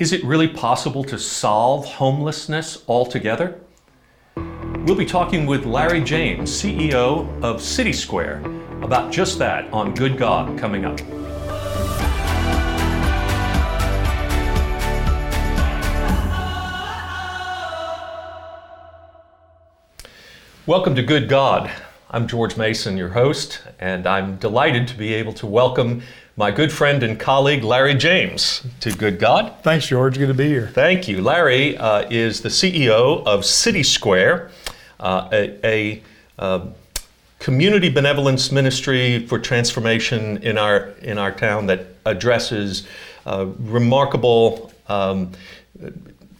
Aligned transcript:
Is 0.00 0.14
it 0.14 0.24
really 0.24 0.48
possible 0.48 1.04
to 1.04 1.18
solve 1.18 1.84
homelessness 1.84 2.84
altogether? 2.88 3.60
We'll 4.34 4.96
be 4.96 5.04
talking 5.04 5.44
with 5.44 5.66
Larry 5.66 6.00
James, 6.00 6.50
CEO 6.50 7.28
of 7.42 7.60
City 7.60 7.92
Square, 7.92 8.38
about 8.80 9.12
just 9.12 9.38
that 9.40 9.70
on 9.74 9.94
Good 9.94 10.16
God 10.16 10.58
coming 10.58 10.86
up. 10.86 10.98
Welcome 20.66 20.94
to 20.94 21.02
Good 21.02 21.28
God. 21.28 21.70
I'm 22.08 22.26
George 22.26 22.56
Mason, 22.56 22.96
your 22.96 23.10
host, 23.10 23.60
and 23.78 24.06
I'm 24.06 24.36
delighted 24.36 24.88
to 24.88 24.96
be 24.96 25.12
able 25.12 25.34
to 25.34 25.46
welcome 25.46 26.02
my 26.40 26.50
good 26.50 26.72
friend 26.72 27.02
and 27.02 27.20
colleague 27.20 27.62
Larry 27.62 27.94
James 27.94 28.66
to 28.80 28.90
Good 28.90 29.18
God. 29.18 29.52
Thanks, 29.62 29.86
George. 29.88 30.16
Good 30.16 30.28
to 30.28 30.32
be 30.32 30.48
here. 30.48 30.68
Thank 30.68 31.06
you. 31.06 31.20
Larry 31.20 31.76
uh, 31.76 32.08
is 32.08 32.40
the 32.40 32.48
CEO 32.48 33.22
of 33.26 33.44
City 33.44 33.82
Square, 33.82 34.50
uh, 35.00 35.28
a, 35.30 35.60
a 35.62 36.02
uh, 36.38 36.66
community 37.40 37.90
benevolence 37.90 38.50
ministry 38.50 39.26
for 39.26 39.38
transformation 39.38 40.38
in 40.38 40.56
our 40.56 40.88
in 41.02 41.18
our 41.18 41.30
town 41.30 41.66
that 41.66 41.88
addresses 42.06 42.88
uh, 43.26 43.44
remarkable. 43.58 44.72
Um, 44.88 45.32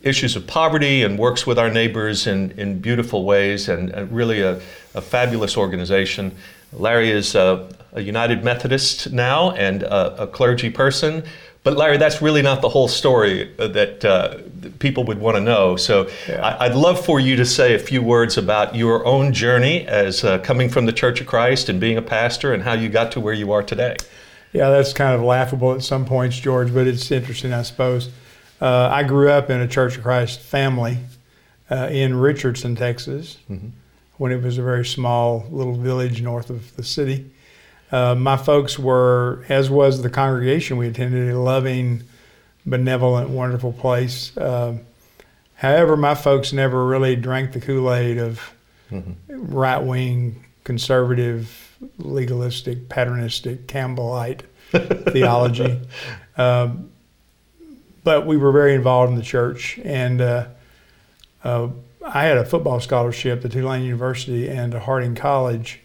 issues 0.02 0.34
of 0.34 0.46
poverty 0.46 1.02
and 1.02 1.18
works 1.18 1.46
with 1.46 1.58
our 1.58 1.70
neighbors 1.70 2.26
in, 2.26 2.52
in 2.52 2.78
beautiful 2.80 3.24
ways 3.24 3.68
and, 3.68 3.90
and 3.90 4.10
really 4.10 4.40
a, 4.40 4.58
a, 4.94 5.00
fabulous 5.02 5.58
organization. 5.58 6.34
Larry 6.72 7.10
is 7.10 7.34
a, 7.34 7.68
a 7.92 8.00
United 8.00 8.44
Methodist 8.44 9.12
now 9.12 9.50
and 9.52 9.82
a, 9.82 10.22
a, 10.22 10.26
clergy 10.26 10.70
person. 10.70 11.24
But 11.62 11.76
Larry, 11.76 11.98
that's 11.98 12.22
really 12.22 12.42
not 12.42 12.62
the 12.62 12.68
whole 12.68 12.88
story 12.88 13.52
that, 13.58 14.04
uh, 14.04 14.38
people 14.78 15.04
would 15.04 15.18
want 15.18 15.36
to 15.36 15.40
know. 15.40 15.76
So 15.76 16.08
yeah. 16.28 16.40
I, 16.40 16.68
would 16.68 16.76
love 16.76 17.04
for 17.04 17.20
you 17.20 17.36
to 17.36 17.44
say 17.44 17.74
a 17.74 17.78
few 17.78 18.02
words 18.02 18.38
about 18.38 18.74
your 18.74 19.04
own 19.06 19.32
journey 19.32 19.86
as 19.86 20.24
uh, 20.24 20.38
coming 20.38 20.68
from 20.68 20.86
the 20.86 20.92
Church 20.92 21.20
of 21.20 21.26
Christ 21.26 21.68
and 21.68 21.80
being 21.80 21.96
a 21.96 22.02
pastor 22.02 22.52
and 22.52 22.62
how 22.62 22.72
you 22.72 22.88
got 22.88 23.12
to 23.12 23.20
where 23.20 23.34
you 23.34 23.52
are 23.52 23.62
today. 23.62 23.96
Yeah, 24.52 24.70
that's 24.70 24.92
kind 24.92 25.14
of 25.14 25.22
laughable 25.22 25.74
at 25.74 25.82
some 25.82 26.04
points, 26.04 26.38
George, 26.38 26.74
but 26.74 26.86
it's 26.86 27.10
interesting, 27.10 27.52
I 27.52 27.62
suppose. 27.62 28.10
Uh, 28.60 28.88
I 28.90 29.04
grew 29.04 29.30
up 29.30 29.48
in 29.48 29.60
a 29.60 29.68
Church 29.68 29.96
of 29.96 30.02
Christ 30.02 30.40
family 30.40 30.98
uh, 31.70 31.88
in 31.90 32.16
Richardson, 32.16 32.74
Texas, 32.74 33.38
mm-hmm. 33.48 33.68
When 34.20 34.32
it 34.32 34.42
was 34.42 34.58
a 34.58 34.62
very 34.62 34.84
small 34.84 35.46
little 35.48 35.72
village 35.72 36.20
north 36.20 36.50
of 36.50 36.76
the 36.76 36.82
city. 36.82 37.30
Uh, 37.90 38.14
my 38.14 38.36
folks 38.36 38.78
were, 38.78 39.42
as 39.48 39.70
was 39.70 40.02
the 40.02 40.10
congregation 40.10 40.76
we 40.76 40.86
attended, 40.86 41.30
a 41.30 41.38
loving, 41.38 42.02
benevolent, 42.66 43.30
wonderful 43.30 43.72
place. 43.72 44.36
Um, 44.36 44.80
however, 45.54 45.96
my 45.96 46.14
folks 46.14 46.52
never 46.52 46.84
really 46.84 47.16
drank 47.16 47.52
the 47.52 47.62
Kool 47.62 47.94
Aid 47.94 48.18
of 48.18 48.52
mm-hmm. 48.90 49.14
right 49.26 49.82
wing, 49.82 50.44
conservative, 50.64 51.78
legalistic, 51.96 52.90
patternistic, 52.90 53.64
Campbellite 53.68 54.42
theology. 55.12 55.80
Um, 56.36 56.90
but 58.04 58.26
we 58.26 58.36
were 58.36 58.52
very 58.52 58.74
involved 58.74 59.12
in 59.12 59.16
the 59.16 59.24
church, 59.24 59.78
and 59.82 60.20
uh, 60.20 60.48
uh, 61.42 61.68
I 62.04 62.24
had 62.24 62.38
a 62.38 62.44
football 62.44 62.80
scholarship 62.80 63.44
at 63.44 63.52
Tulane 63.52 63.82
University 63.82 64.48
and 64.48 64.74
a 64.74 64.80
Harding 64.80 65.14
College, 65.14 65.80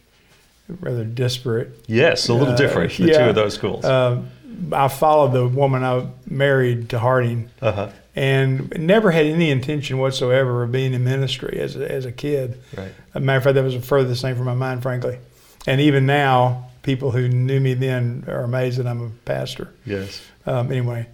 rather 0.68 1.04
disparate. 1.04 1.84
Yes, 1.88 2.30
a 2.30 2.34
little 2.34 2.54
uh, 2.54 2.58
different. 2.58 2.94
The 2.98 3.08
yeah, 3.08 3.18
two 3.18 3.30
of 3.30 3.36
those 3.36 3.54
schools. 3.54 3.86
Um, 3.86 4.30
I 4.72 4.88
followed 4.88 5.34
the 5.34 5.48
woman 5.48 5.84
I 5.84 6.08
married 6.28 6.90
to 6.90 7.00
Harding, 7.00 7.50
uh-huh. 7.62 7.90
and 8.16 8.72
never 8.78 9.12
had 9.12 9.26
any 9.26 9.50
intention 9.50 9.98
whatsoever 9.98 10.64
of 10.64 10.72
being 10.72 10.94
in 10.94 11.04
ministry 11.04 11.60
as 11.60 11.76
a, 11.76 11.92
as 11.92 12.06
a 12.06 12.12
kid. 12.12 12.62
Right. 12.76 12.92
As 13.10 13.16
a 13.16 13.20
matter 13.20 13.38
of 13.38 13.44
fact, 13.44 13.56
that 13.56 13.64
was 13.64 13.74
the 13.74 13.82
furthest 13.82 14.22
thing 14.22 14.36
from 14.36 14.46
my 14.46 14.54
mind, 14.54 14.82
frankly. 14.82 15.20
And 15.68 15.82
even 15.82 16.06
now, 16.06 16.70
people 16.84 17.12
who 17.12 17.28
knew 17.28 17.60
me 17.60 17.74
then 17.74 18.24
are 18.28 18.44
amazed 18.44 18.78
that 18.78 18.88
I'm 18.88 19.02
a 19.02 19.10
pastor. 19.26 19.74
Yes. 19.86 20.22
Um, 20.46 20.72
anyway, 20.72 21.08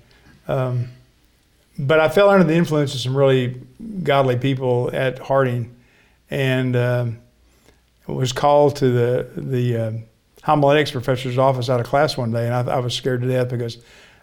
um, 0.48 0.90
but 1.82 2.00
I 2.00 2.10
fell 2.10 2.30
under 2.30 2.44
the 2.44 2.54
influence 2.54 2.94
of 2.94 3.02
some 3.02 3.18
really 3.18 3.60
godly 4.04 4.38
people 4.38 4.92
at 4.94 5.18
Harding, 5.18 5.76
and 6.30 6.76
um, 6.76 7.20
was 8.08 8.32
called 8.32 8.76
to 8.78 8.90
the 8.90 9.28
the 9.36 9.78
uh, 9.78 9.92
homiletics 10.44 10.92
professor's 10.92 11.40
office 11.40 11.70
out 11.70 11.80
of 11.80 11.88
class 11.88 12.16
one 12.16 12.32
day, 12.32 12.46
and 12.46 12.54
I, 12.54 12.76
I, 12.76 12.80
was 12.80 12.94
scared 12.94 13.22
to 13.22 13.28
death 13.28 13.50
because 13.50 13.80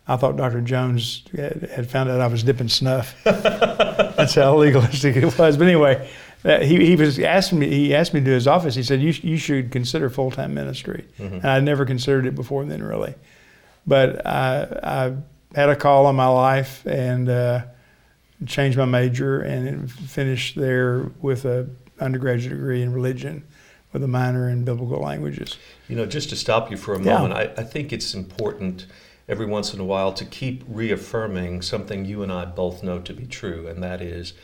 I 0.07 0.17
thought 0.17 0.37
Dr. 0.37 0.61
Jones 0.61 1.25
had 1.35 1.91
found 1.91 2.09
out 2.11 2.21
I 2.21 2.29
was 2.29 2.45
dipping 2.45 2.69
snuff. 2.69 3.17
That's 3.25 4.37
how 4.37 4.57
legalistic 4.57 5.17
it 5.17 5.39
was. 5.39 5.57
But 5.57 5.67
anyway, 5.67 6.09
uh, 6.45 6.61
he, 6.61 6.87
he 6.87 6.97
was 6.97 7.19
asking 7.19 7.59
me. 7.59 7.71
He 7.71 7.95
asked 7.95 8.15
me 8.15 8.21
to 8.21 8.31
his 8.31 8.47
office. 8.47 8.77
He 8.77 8.85
said, 8.85 9.03
"You 9.03 9.13
you 9.23 9.37
should 9.37 9.73
consider 9.73 10.09
full 10.11 10.31
time 10.31 10.55
ministry," 10.55 11.07
mm-hmm. 11.19 11.35
and 11.35 11.47
I'd 11.47 11.65
never 11.65 11.85
considered 11.85 12.25
it 12.25 12.37
before 12.37 12.65
then, 12.65 12.85
really. 12.85 13.15
But 13.85 14.25
I, 14.25 14.67
I 14.83 15.17
had 15.55 15.69
a 15.69 15.77
call 15.77 16.07
on 16.07 16.17
my 16.17 16.27
life 16.27 16.87
and 16.87 17.29
uh, 17.29 17.63
changed 18.47 18.79
my 18.79 18.85
major 18.85 19.41
and 19.41 19.91
finished 19.91 20.57
there 20.57 21.11
with 21.21 21.45
a 21.45 21.69
undergraduate 22.01 22.55
degree 22.55 22.83
in 22.83 22.93
religion 22.93 23.45
with 23.93 24.03
a 24.05 24.09
minor 24.09 24.49
in 24.49 24.65
biblical 24.65 25.01
languages. 25.01 25.57
You 25.89 25.97
know, 25.97 26.07
just 26.07 26.29
to 26.31 26.37
stop 26.37 26.71
you 26.71 26.77
for 26.77 26.95
a 26.95 26.99
moment, 26.99 27.35
yeah. 27.35 27.53
I, 27.57 27.61
I 27.61 27.65
think 27.65 27.93
it's 27.93 28.15
important 28.15 28.87
every 29.29 29.47
once 29.47 29.75
in 29.75 29.81
a 29.81 29.85
while 29.85 30.13
to 30.13 30.25
keep 30.25 30.65
reaffirming 30.69 31.63
something 31.63 32.05
you 32.05 32.23
and 32.23 32.33
I 32.33 32.45
both 32.45 32.83
know 32.83 32.99
to 33.01 33.13
be 33.13 33.27
true, 33.27 33.67
and 33.67 33.83
that 33.83 34.01
is 34.01 34.35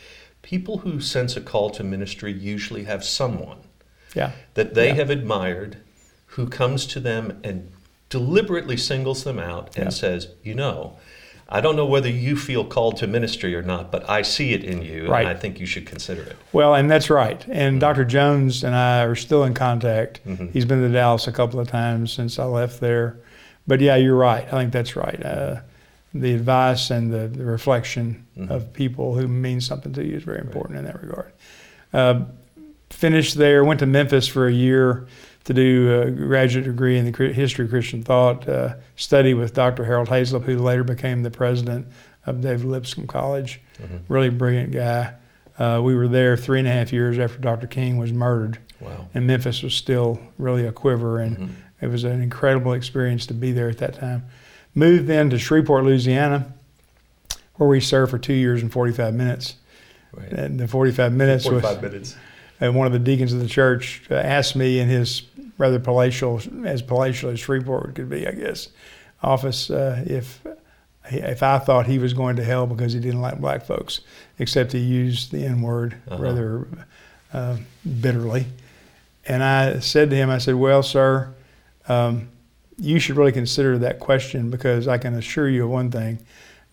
people 0.43 0.79
who 0.79 1.01
sense 1.01 1.37
a 1.37 1.41
call 1.41 1.71
to 1.71 1.85
ministry 1.85 2.33
usually 2.33 2.85
have 2.85 3.05
someone 3.05 3.59
yeah. 4.15 4.33
that 4.55 4.75
they 4.75 4.89
yeah. 4.89 4.95
have 4.95 5.11
admired 5.11 5.79
who 6.27 6.47
comes 6.47 6.87
to 6.87 7.01
them 7.01 7.41
and 7.43 7.71
deliberately 8.15 8.77
singles 8.77 9.25
them 9.25 9.41
out 9.41 9.77
and 9.77 9.87
yeah. 9.87 9.91
says, 9.91 10.29
you 10.45 10.55
know, 10.55 10.97
I 11.49 11.61
don't 11.61 11.75
know 11.75 11.85
whether 11.85 12.09
you 12.09 12.37
feel 12.37 12.65
called 12.65 12.97
to 12.99 13.09
ministry 13.09 13.57
or 13.57 13.63
not, 13.63 13.91
but 13.91 14.09
I 14.09 14.23
see 14.23 14.53
it 14.53 14.63
in 14.63 14.83
you, 14.83 15.09
right. 15.09 15.27
and 15.27 15.29
I 15.29 15.35
think 15.35 15.59
you 15.59 15.67
should 15.67 15.85
consider 15.85 16.23
it. 16.23 16.37
Well, 16.53 16.77
and 16.77 16.89
that's 16.89 17.11
right. 17.11 17.45
And 17.49 17.73
mm-hmm. 17.73 17.79
Dr. 17.81 18.05
Jones 18.05 18.63
and 18.63 18.73
I 18.73 19.03
are 19.03 19.17
still 19.17 19.43
in 19.43 19.53
contact. 19.53 20.25
Mm-hmm. 20.25 20.47
He's 20.53 20.65
been 20.65 20.81
to 20.81 20.89
Dallas 20.89 21.27
a 21.27 21.33
couple 21.33 21.59
of 21.59 21.67
times 21.67 22.13
since 22.13 22.39
I 22.39 22.45
left 22.45 22.81
there. 22.81 23.19
But 23.67 23.81
yeah, 23.81 23.97
you're 23.97 24.15
right. 24.15 24.47
I 24.47 24.51
think 24.61 24.73
that's 24.73 24.95
right. 24.95 25.21
Uh, 25.21 25.63
the 26.15 26.35
advice 26.35 26.93
and 26.93 27.13
the, 27.13 27.27
the 27.27 27.45
reflection 27.45 28.25
mm-hmm. 28.39 28.53
of 28.53 28.73
people 28.73 29.17
who 29.17 29.27
mean 29.27 29.61
something 29.61 29.93
to 29.95 30.05
you 30.05 30.19
is 30.19 30.23
very 30.23 30.39
important 30.39 30.77
right. 30.77 30.87
in 30.87 30.87
that 30.87 31.03
regard. 31.03 31.33
Uh, 31.93 32.27
finished 32.91 33.35
there, 33.35 33.65
went 33.65 33.81
to 33.81 33.87
Memphis 33.87 34.29
for 34.29 34.47
a 34.47 34.53
year 34.53 35.09
to 35.44 35.53
do 35.53 36.03
a 36.03 36.10
graduate 36.10 36.65
degree 36.65 36.99
in 36.99 37.10
the 37.10 37.32
history 37.32 37.66
of 37.66 37.71
Christian 37.71 38.03
thought, 38.03 38.49
uh, 38.49 38.75
study 38.97 39.34
with 39.34 39.55
Dr. 39.55 39.84
Harold 39.84 40.09
Hazelip, 40.09 40.44
who 40.44 40.59
later 40.59 40.84
became 40.84 41.22
the 41.22 41.31
president 41.31 41.87
of 42.27 42.41
David 42.41 42.65
Lipscomb 42.65 43.06
College. 43.06 43.60
Mm-hmm. 43.82 44.12
Really 44.12 44.31
brilliant 44.31 44.72
guy. 44.72 45.15
Uh, 45.59 45.81
we 45.84 45.94
were 45.94 46.09
there 46.09 46.37
three 46.37 46.59
and 46.59 46.66
a 46.66 46.72
half 46.72 46.93
years 46.93 47.19
after 47.19 47.38
Dr. 47.38 47.66
King 47.66 47.99
was 47.99 48.12
murdered. 48.12 48.59
Wow. 48.81 49.09
And 49.15 49.27
Memphis 49.27 49.62
was 49.62 49.75
still 49.75 50.19
really 50.38 50.66
a 50.66 50.72
quiver, 50.72 51.21
and 51.21 51.37
mm-hmm. 51.37 51.55
it 51.81 51.88
was 51.88 52.05
an 52.05 52.22
incredible 52.22 52.72
experience 52.72 53.26
to 53.26 53.34
be 53.34 53.53
there 53.53 53.69
at 53.69 53.78
that 53.78 53.94
time. 53.94 54.25
Moved 54.75 55.06
then 55.06 55.31
to 55.31 55.38
Shreveport, 55.38 55.84
Louisiana, 55.84 56.53
where 57.55 57.69
we 57.69 57.81
served 57.81 58.11
for 58.11 58.19
two 58.19 58.32
years 58.32 58.62
and 58.62 58.72
45 58.72 59.15
minutes. 59.15 59.55
Right. 60.12 60.32
And 60.32 60.59
the 60.59 60.66
45 60.66 61.12
minutes 61.12 61.44
45 61.44 61.82
was. 61.82 61.82
minutes. 61.82 62.16
And 62.61 62.75
one 62.75 62.87
of 62.87 62.93
the 62.93 62.99
deacons 62.99 63.33
of 63.33 63.41
the 63.41 63.49
church 63.49 64.03
uh, 64.11 64.15
asked 64.15 64.57
me 64.57 64.79
in 64.79 64.89
his 64.89 65.23
rather 65.59 65.79
palatial, 65.79 66.41
as 66.65 66.83
palatial 66.83 67.31
as 67.31 67.41
Shreveport 67.41 67.95
could 67.95 68.09
be, 68.09 68.27
I 68.27 68.33
guess, 68.33 68.69
office 69.23 69.71
uh, 69.71 70.05
if 70.07 70.41
if 71.11 71.43
I 71.43 71.59
thought 71.59 71.87
he 71.87 71.99
was 71.99 72.15
going 72.15 72.37
to 72.37 72.45
hell 72.45 72.67
because 72.67 72.95
he 72.95 73.01
didn't 73.01 73.21
like 73.21 73.39
black 73.39 73.67
folks, 73.67 74.01
except 74.39 74.73
he 74.73 74.79
used 74.79 75.33
the 75.33 75.45
N 75.45 75.61
word 75.61 75.97
uh-huh. 76.09 76.23
rather 76.23 76.69
uh, 77.33 77.59
bitterly. 78.01 78.47
And 79.27 79.43
I 79.43 79.81
said 79.81 80.11
to 80.11 80.17
him, 80.17 80.31
I 80.31 80.39
said, 80.39 80.55
Well, 80.55 80.83
sir, 80.83 81.33
um, 81.89 82.29
you 82.79 82.99
should 82.99 83.17
really 83.17 83.33
consider 83.33 83.79
that 83.79 84.00
question 84.00 84.50
because 84.50 84.89
I 84.89 84.99
can 84.99 85.15
assure 85.15 85.49
you 85.49 85.65
of 85.65 85.71
one 85.71 85.91
thing 85.91 86.19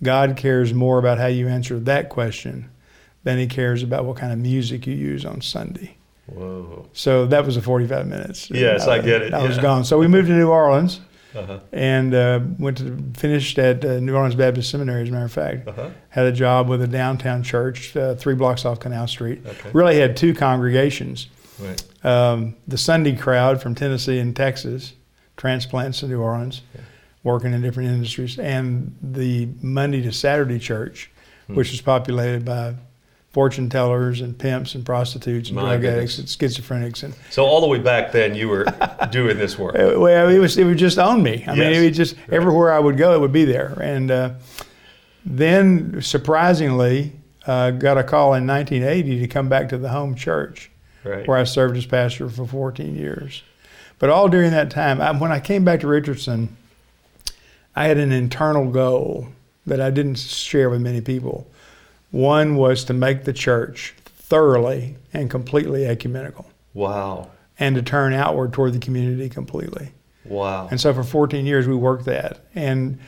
God 0.01 0.37
cares 0.37 0.73
more 0.73 0.97
about 0.97 1.17
how 1.17 1.27
you 1.27 1.47
answer 1.47 1.79
that 1.79 2.09
question 2.09 2.69
than 3.23 3.37
he 3.37 3.47
cares 3.47 3.83
about 3.83 4.05
what 4.05 4.17
kind 4.17 4.33
of 4.33 4.39
music 4.39 4.87
you 4.87 4.93
use 4.95 5.25
on 5.25 5.41
Sunday. 5.41 5.95
Whoa. 6.27 6.87
So 6.93 7.25
that 7.27 7.45
was 7.45 7.55
the 7.55 7.61
45 7.61 8.07
minutes. 8.07 8.49
Yes, 8.49 8.87
I, 8.87 8.95
I 8.95 8.99
get 8.99 9.21
it. 9.21 9.33
I 9.33 9.41
yeah. 9.41 9.47
was 9.47 9.57
gone. 9.57 9.83
So 9.83 9.99
we 9.99 10.07
moved 10.07 10.27
to 10.27 10.33
New 10.33 10.49
Orleans 10.49 11.01
uh-huh. 11.35 11.59
and 11.71 12.13
uh, 12.13 12.39
went 12.57 12.77
to 12.77 12.97
finished 13.15 13.57
at 13.59 13.83
uh, 13.83 13.99
New 13.99 14.15
Orleans 14.15 14.35
Baptist 14.35 14.69
Seminary. 14.69 15.03
As 15.03 15.09
a 15.09 15.11
matter 15.11 15.25
of 15.25 15.31
fact, 15.31 15.67
uh-huh. 15.67 15.89
had 16.09 16.25
a 16.25 16.31
job 16.31 16.69
with 16.69 16.81
a 16.81 16.87
downtown 16.87 17.43
church, 17.43 17.95
uh, 17.97 18.15
three 18.15 18.35
blocks 18.35 18.65
off 18.65 18.79
Canal 18.79 19.07
Street. 19.07 19.41
Okay. 19.45 19.69
Really 19.73 19.97
had 19.97 20.15
two 20.15 20.33
congregations. 20.33 21.27
Right. 21.59 22.05
Um, 22.05 22.55
the 22.67 22.77
Sunday 22.77 23.15
crowd 23.15 23.61
from 23.61 23.75
Tennessee 23.75 24.19
and 24.19 24.35
Texas, 24.35 24.93
transplants 25.37 25.99
to 25.99 26.07
New 26.07 26.21
Orleans. 26.21 26.61
Yeah. 26.73 26.81
working 27.23 27.53
in 27.53 27.61
different 27.61 27.87
industries, 27.89 28.39
and 28.39 28.95
the 28.99 29.47
Monday 29.61 30.01
to 30.01 30.11
Saturday 30.11 30.57
church, 30.57 31.11
Hmm. 31.45 31.53
which 31.55 31.69
was 31.69 31.79
populated 31.79 32.43
by 32.43 32.73
fortune 33.33 33.69
tellers 33.69 34.19
and 34.21 34.37
pimps 34.37 34.75
and 34.75 34.85
prostitutes 34.85 35.49
and 35.49 35.55
My 35.55 35.61
drug 35.77 35.81
goodness. 35.81 36.17
addicts 36.19 36.19
and 36.19 36.27
schizophrenics 36.27 37.03
and 37.03 37.13
So 37.29 37.45
all 37.45 37.61
the 37.61 37.67
way 37.67 37.79
back 37.79 38.11
then, 38.11 38.35
you 38.35 38.49
were 38.49 38.65
doing 39.11 39.37
this 39.37 39.57
work. 39.57 39.75
uh, 39.75 39.97
well, 39.99 40.27
it 40.29 40.37
was 40.39 40.57
it 40.57 40.65
would 40.65 40.77
just 40.77 40.97
own 40.99 41.23
me. 41.23 41.43
I 41.47 41.55
mean, 41.55 41.71
it 41.73 41.79
would 41.81 41.93
just 41.93 42.15
everywhere 42.29 42.73
I 42.73 42.79
would 42.79 42.97
go, 42.97 43.13
it 43.15 43.21
would 43.21 43.31
be 43.31 43.45
there. 43.45 43.77
And 43.81 44.11
uh, 44.11 44.31
then, 45.25 46.01
surprisingly, 46.01 47.13
uh, 47.45 47.71
got 47.71 47.97
a 47.97 48.03
call 48.03 48.33
in 48.33 48.45
1980 48.47 49.19
to 49.19 49.27
come 49.27 49.49
back 49.49 49.69
to 49.69 49.77
the 49.77 49.89
home 49.89 50.15
church 50.15 50.69
Right. 51.03 51.27
where 51.27 51.37
I 51.37 51.45
served 51.45 51.77
as 51.77 51.85
pastor 51.87 52.29
for 52.29 52.45
14 52.45 52.95
years. 52.95 53.41
But 53.97 54.09
all 54.11 54.27
during 54.29 54.51
that 54.51 54.69
time, 54.69 55.01
I, 55.01 55.11
when 55.11 55.31
I 55.31 55.39
came 55.39 55.63
back 55.65 55.79
to 55.79 55.87
Richardson, 55.87 56.55
I 57.75 57.85
had 57.87 57.97
an 57.97 58.11
internal 58.11 58.69
goal 58.69 59.29
that 59.65 59.79
I 59.81 59.89
didn't 59.89 60.19
share 60.19 60.69
with 60.69 60.81
many 60.81 61.01
people. 61.01 61.47
One 62.11 62.55
was 62.55 62.83
to 62.85 62.93
make 62.93 63.23
the 63.23 63.33
church 63.33 63.95
thoroughly 64.05 64.97
and 65.13 65.29
completely 65.29 65.85
ecumenical 65.85 66.45
Wow. 66.73 67.29
and 67.59 67.75
to 67.75 67.81
turn 67.81 68.13
outward 68.13 68.53
toward 68.53 68.73
the 68.73 68.79
community 68.79 69.29
completely. 69.29 69.91
Wow. 70.25 70.67
And 70.69 70.79
so 70.79 70.93
for 70.93 71.03
14 71.03 71.45
years, 71.45 71.67
we 71.67 71.75
worked 71.75 72.05
that. 72.05 72.45
And 72.55 72.99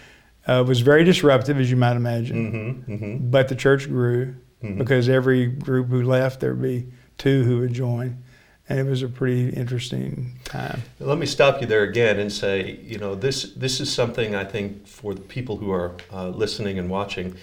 uh, 0.47 0.61
it 0.61 0.67
was 0.67 0.81
very 0.81 1.03
disruptive, 1.03 1.57
as 1.59 1.69
you 1.69 1.77
might 1.77 1.95
imagine. 1.95 2.51
Mm-hmm. 2.51 2.91
Mm-hmm. 2.93 3.29
But 3.29 3.47
the 3.49 3.55
church 3.55 3.87
grew 3.87 4.35
Mhm. 4.63 4.77
because 4.77 5.09
every 5.09 5.47
group 5.47 5.89
who 5.89 6.03
left, 6.03 6.39
there'd 6.39 6.61
be 6.61 6.87
two 7.17 7.43
who 7.43 7.59
would 7.59 7.73
join. 7.73 8.23
And 8.69 8.79
it 8.79 8.85
was 8.85 9.01
a 9.03 9.09
pretty 9.09 9.49
interesting 9.49 10.39
time. 10.45 10.81
Let 11.01 11.17
me 11.17 11.25
stop 11.25 11.59
you 11.59 11.67
there 11.67 11.83
again 11.83 12.17
and 12.17 12.31
say, 12.31 12.79
you 12.81 12.97
know, 12.97 13.13
this 13.13 13.53
this 13.55 13.81
is 13.81 13.91
something 13.91 14.35
I 14.35 14.45
think 14.45 14.87
for 14.87 15.13
the 15.13 15.19
people 15.21 15.57
who 15.57 15.69
are 15.71 15.91
uh, 16.13 16.29
listening 16.29 16.79
and 16.79 16.89
watching. 16.89 17.35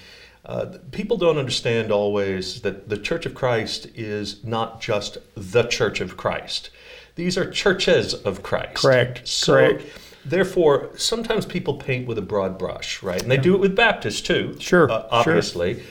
Uh, 0.44 0.78
people 0.90 1.16
don't 1.16 1.36
understand 1.38 1.92
always 1.92 2.62
that 2.62 2.88
the 2.88 2.96
Church 2.96 3.26
of 3.26 3.34
Christ 3.34 3.88
is 3.94 4.42
not 4.44 4.80
just 4.80 5.18
the 5.34 5.64
Church 5.64 6.00
of 6.00 6.16
Christ. 6.16 6.70
These 7.14 7.36
are 7.36 7.50
churches 7.50 8.14
of 8.14 8.42
Christ. 8.42 8.76
Correct, 8.76 9.28
So, 9.28 9.52
correct. 9.52 9.84
Therefore, 10.24 10.90
sometimes 10.96 11.46
people 11.46 11.74
paint 11.74 12.06
with 12.06 12.18
a 12.18 12.22
broad 12.22 12.58
brush, 12.58 13.02
right? 13.02 13.20
And 13.20 13.30
they 13.30 13.36
do 13.36 13.54
it 13.54 13.60
with 13.60 13.74
Baptists 13.74 14.20
too. 14.20 14.56
Sure, 14.58 14.90
uh, 14.90 15.00
sure. 15.00 15.08
obviously. 15.10 15.82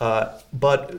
Uh, 0.00 0.38
but 0.52 0.98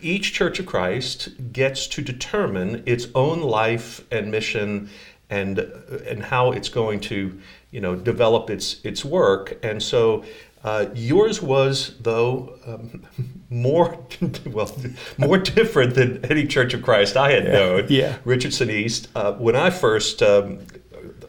each 0.00 0.32
Church 0.32 0.58
of 0.58 0.66
Christ 0.66 1.30
gets 1.52 1.86
to 1.88 2.02
determine 2.02 2.82
its 2.86 3.08
own 3.14 3.40
life 3.40 4.04
and 4.10 4.30
mission 4.30 4.88
and 5.28 5.58
and 6.06 6.22
how 6.22 6.52
it's 6.52 6.68
going 6.68 7.00
to 7.00 7.38
you 7.70 7.80
know 7.80 7.96
develop 7.96 8.48
its 8.48 8.80
its 8.84 9.04
work 9.04 9.58
and 9.64 9.82
so 9.82 10.24
uh, 10.66 10.86
yours 10.94 11.40
was 11.40 11.96
though 12.00 12.58
um, 12.66 13.02
more 13.50 13.98
well 14.46 14.70
more 15.16 15.38
different 15.38 15.94
than 15.94 16.24
any 16.26 16.46
Church 16.46 16.74
of 16.74 16.82
Christ 16.82 17.16
I 17.16 17.30
had 17.30 17.44
Yeah, 17.44 17.52
known 17.52 17.86
yeah. 17.88 18.16
Richardson 18.24 18.68
East 18.70 19.08
uh, 19.14 19.32
when 19.34 19.56
I 19.56 19.70
first 19.70 20.22
um, 20.22 20.58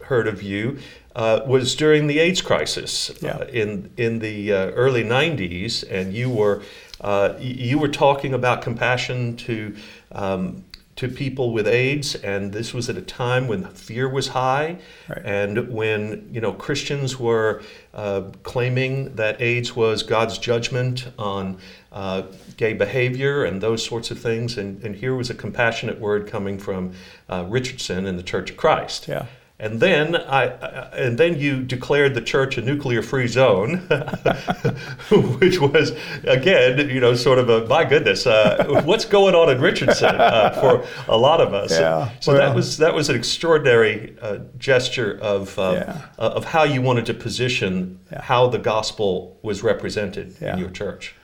heard 0.05 0.27
of 0.27 0.41
you 0.41 0.79
uh, 1.15 1.41
was 1.45 1.75
during 1.75 2.07
the 2.07 2.19
AIDS 2.19 2.41
crisis 2.41 3.11
Yeah. 3.21 3.37
uh, 3.37 3.45
in 3.45 3.91
in 3.97 4.19
the 4.19 4.51
uh, 4.53 4.57
early 4.83 5.03
'90s, 5.03 5.83
and 5.89 6.13
you 6.13 6.29
were 6.29 6.61
uh, 7.01 7.33
you 7.39 7.77
were 7.79 7.87
talking 8.05 8.33
about 8.33 8.61
compassion 8.63 9.35
to 9.37 9.75
um, 10.11 10.63
to 10.97 11.07
people 11.07 11.53
with 11.53 11.67
AIDS, 11.67 12.15
and 12.15 12.51
this 12.51 12.73
was 12.73 12.89
at 12.89 12.97
a 12.97 13.01
time 13.01 13.47
when 13.47 13.63
fear 13.69 14.09
was 14.09 14.29
high, 14.29 14.77
Right. 15.07 15.21
and 15.23 15.69
when 15.69 16.29
you 16.31 16.41
know 16.41 16.53
Christians 16.53 17.19
were 17.19 17.61
uh, 17.93 18.21
claiming 18.43 19.15
that 19.15 19.39
AIDS 19.41 19.75
was 19.75 20.03
God's 20.03 20.37
judgment 20.37 21.09
on 21.17 21.57
uh, 21.91 22.23
gay 22.57 22.73
behavior 22.73 23.45
and 23.45 23.61
those 23.61 23.85
sorts 23.85 24.11
of 24.11 24.19
things, 24.19 24.57
and, 24.57 24.83
and 24.83 24.95
here 24.95 25.15
was 25.15 25.29
a 25.29 25.33
compassionate 25.35 25.99
word 25.99 26.27
coming 26.27 26.57
from 26.59 26.91
uh, 27.29 27.45
Richardson 27.47 28.05
and 28.05 28.17
the 28.17 28.23
Church 28.23 28.51
of 28.51 28.57
Christ. 28.57 29.07
Yeah. 29.07 29.25
And 29.59 29.79
then 29.79 30.15
I, 30.15 30.43
I- 30.49 30.87
and 30.97 31.17
then 31.17 31.39
you 31.39 31.63
declared 31.63 32.13
the 32.13 32.21
church 32.21 32.57
a 32.59 32.61
nuclear-free 32.61 33.27
zone, 33.27 33.77
which 35.39 35.59
was 35.59 35.91
again, 36.25 36.89
you 36.89 36.99
know, 36.99 37.15
sort 37.15 37.39
of 37.39 37.49
a 37.49 37.65
my 37.67 37.83
goodness, 37.83 38.27
uh, 38.27 38.81
what's 38.85 39.05
going 39.05 39.33
on 39.35 39.49
in 39.49 39.59
Richardson 39.59 40.15
uh, 40.15 40.51
for 40.61 40.85
a 41.11 41.17
lot 41.17 41.41
of 41.41 41.53
us. 41.53 41.71
Yeah, 41.71 42.09
so 42.19 42.33
that 42.33 42.53
was 42.55 42.77
that 42.77 42.93
was 42.93 43.09
an 43.09 43.15
extraordinary 43.15 44.15
uh, 44.21 44.39
gesture 44.59 45.17
of 45.21 45.57
uh, 45.57 45.71
Yeah. 45.87 46.01
of 46.19 46.45
how 46.45 46.63
you 46.63 46.81
wanted 46.81 47.05
to 47.07 47.13
position 47.15 47.99
Yeah. 48.11 48.21
how 48.21 48.47
the 48.47 48.59
gospel 48.59 49.37
was 49.41 49.63
represented 49.63 50.39
in 50.41 50.57
your 50.59 50.69
church. 50.69 51.15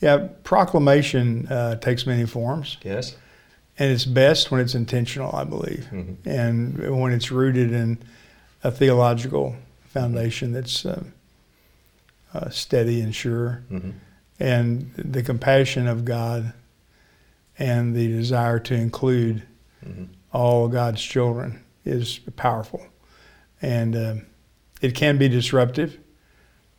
Yeah, 0.00 0.28
proclamation 0.42 1.46
uh, 1.48 1.76
takes 1.76 2.06
many 2.06 2.26
forms. 2.26 2.78
Yes. 2.82 3.16
And 3.78 3.90
it's 3.90 4.04
best 4.04 4.50
when 4.50 4.60
it's 4.60 4.74
intentional, 4.74 5.34
I 5.34 5.44
believe, 5.44 5.88
Mhm. 5.92 6.16
and 6.24 7.00
when 7.00 7.12
it's 7.12 7.30
rooted 7.32 7.72
in 7.72 7.98
a 8.62 8.70
theological 8.70 9.56
foundation 9.88 10.52
that's 10.52 10.86
uh, 10.86 11.02
uh, 12.32 12.50
steady 12.50 13.00
and 13.00 13.14
sure, 13.14 13.62
hmm 13.68 13.90
and 14.40 14.90
the 14.96 15.22
compassion 15.22 15.86
of 15.86 16.04
God 16.04 16.52
and 17.56 17.94
the 17.94 18.08
desire 18.08 18.58
to 18.58 18.74
include 18.74 19.42
hmm 19.84 20.04
all 20.32 20.66
God's 20.66 21.00
children 21.00 21.60
is 21.84 22.18
powerful. 22.34 22.84
And 23.62 23.94
um, 23.94 24.22
it 24.82 24.96
can 24.96 25.16
be 25.16 25.28
disruptive, 25.28 25.96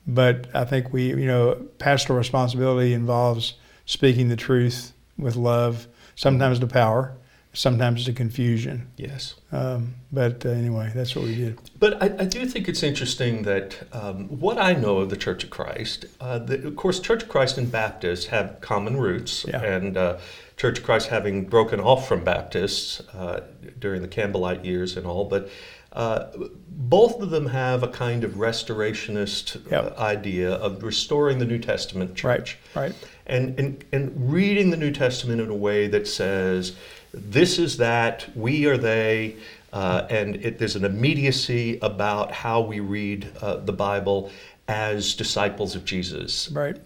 but 0.06 0.48
I 0.54 0.66
think 0.66 0.92
we, 0.92 1.08
you 1.08 1.26
know, 1.26 1.56
pastoral 1.78 2.18
responsibility 2.20 2.92
involves 2.94 3.54
speaking 3.86 4.28
the 4.28 4.36
truth 4.36 4.92
with 5.18 5.38
love, 5.38 5.88
sometimes 6.16 6.60
to 6.60 6.68
power, 6.68 7.14
sometimes 7.54 8.06
to 8.06 8.14
confusion. 8.14 8.88
Yes. 8.98 9.36
Um, 9.52 9.96
but 10.12 10.46
uh, 10.46 10.50
anyway, 10.50 10.92
that's 10.94 11.16
what 11.16 11.26
we 11.26 11.36
did. 11.36 11.60
But 11.80 12.02
I, 12.02 12.08
I 12.24 12.26
do 12.26 12.46
think 12.46 12.68
it's 12.68 12.84
interesting 12.84 13.44
that 13.44 13.78
um, 13.94 14.26
what 14.40 14.58
I 14.58 14.74
know 14.74 14.98
of 14.98 15.10
the 15.10 15.18
Church 15.18 15.44
of 15.44 15.50
Christ, 15.50 16.06
uh, 16.20 16.40
the, 16.40 16.66
of 16.68 16.76
course, 16.76 17.00
Church 17.00 17.24
of 17.24 17.30
Christ 17.30 17.58
and 17.58 17.72
Baptists 17.72 18.26
have 18.28 18.60
common 18.62 18.98
roots, 18.98 19.46
Yeah. 19.48 19.62
and 19.62 19.96
uh, 19.98 20.18
Church 20.58 20.80
of 20.80 20.86
Christ 20.86 21.08
having 21.10 21.46
broken 21.46 21.80
off 21.80 22.08
from 22.08 22.24
Baptists 22.24 23.02
uh, 23.14 23.42
during 23.80 24.02
the 24.02 24.08
Campbellite 24.08 24.66
years 24.66 24.98
and 24.98 25.06
all, 25.06 25.26
but 25.26 25.50
uh, 25.94 26.28
both 26.70 27.22
of 27.22 27.30
them 27.30 27.46
have 27.48 27.84
a 27.84 27.88
kind 27.88 28.26
of 28.26 28.32
restorationist 28.34 29.70
Yep. 29.72 29.96
uh, 29.98 30.02
idea 30.02 30.52
of 30.52 30.84
restoring 30.84 31.40
the 31.40 31.46
New 31.46 31.60
Testament 31.60 32.16
church 32.16 32.58
Right, 32.76 32.84
Right. 32.88 32.96
And, 33.28 33.60
and, 33.60 33.84
and 33.92 34.32
reading 34.32 34.70
the 34.70 34.78
New 34.78 34.92
Testament 34.92 35.42
in 35.42 35.50
a 35.50 35.56
way 35.56 35.88
that 35.88 36.08
says, 36.08 36.76
this 37.14 37.60
is 37.60 37.78
that, 37.78 38.28
we 38.36 38.66
are 38.66 38.78
they, 38.78 39.36
uh, 39.74 40.06
and 40.10 40.36
it, 40.38 40.60
there's 40.60 40.76
an 40.76 40.86
immediacy 40.86 41.80
about 41.82 42.32
how 42.32 42.62
we 42.62 42.80
read 42.80 43.32
uh, 43.42 43.58
the 43.58 43.74
Bible 43.74 44.32
as 44.68 45.14
disciples 45.14 45.76
of 45.76 45.86
Jesus. 45.86 46.50
Right. 46.52 46.78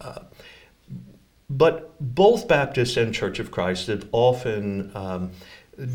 But 1.49 1.95
both 1.99 2.47
Baptists 2.47 2.95
and 2.97 3.13
Church 3.13 3.39
of 3.39 3.49
Christ 3.49 3.87
have 3.87 4.07
often 4.11 4.91
um, 4.95 5.31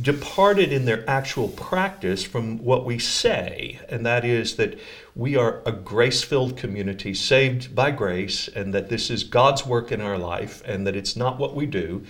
departed 0.02 0.72
in 0.72 0.84
their 0.86 1.08
actual 1.08 1.48
practice 1.48 2.24
from 2.24 2.58
what 2.64 2.84
we 2.84 2.98
say, 2.98 3.78
and 3.88 4.04
that 4.06 4.24
is 4.24 4.56
that 4.56 4.78
we 5.14 5.36
are 5.36 5.60
a 5.66 5.72
grace 5.72 6.22
filled 6.22 6.56
community 6.56 7.14
saved 7.14 7.74
by 7.74 7.90
grace, 7.90 8.48
and 8.48 8.72
that 8.72 8.88
this 8.88 9.10
is 9.10 9.24
God's 9.24 9.66
work 9.66 9.92
in 9.92 10.00
our 10.00 10.18
life, 10.18 10.62
and 10.64 10.86
that 10.86 10.96
it's 10.96 11.16
not 11.16 11.38
what 11.38 11.54
we 11.54 11.66
do. 11.66 12.04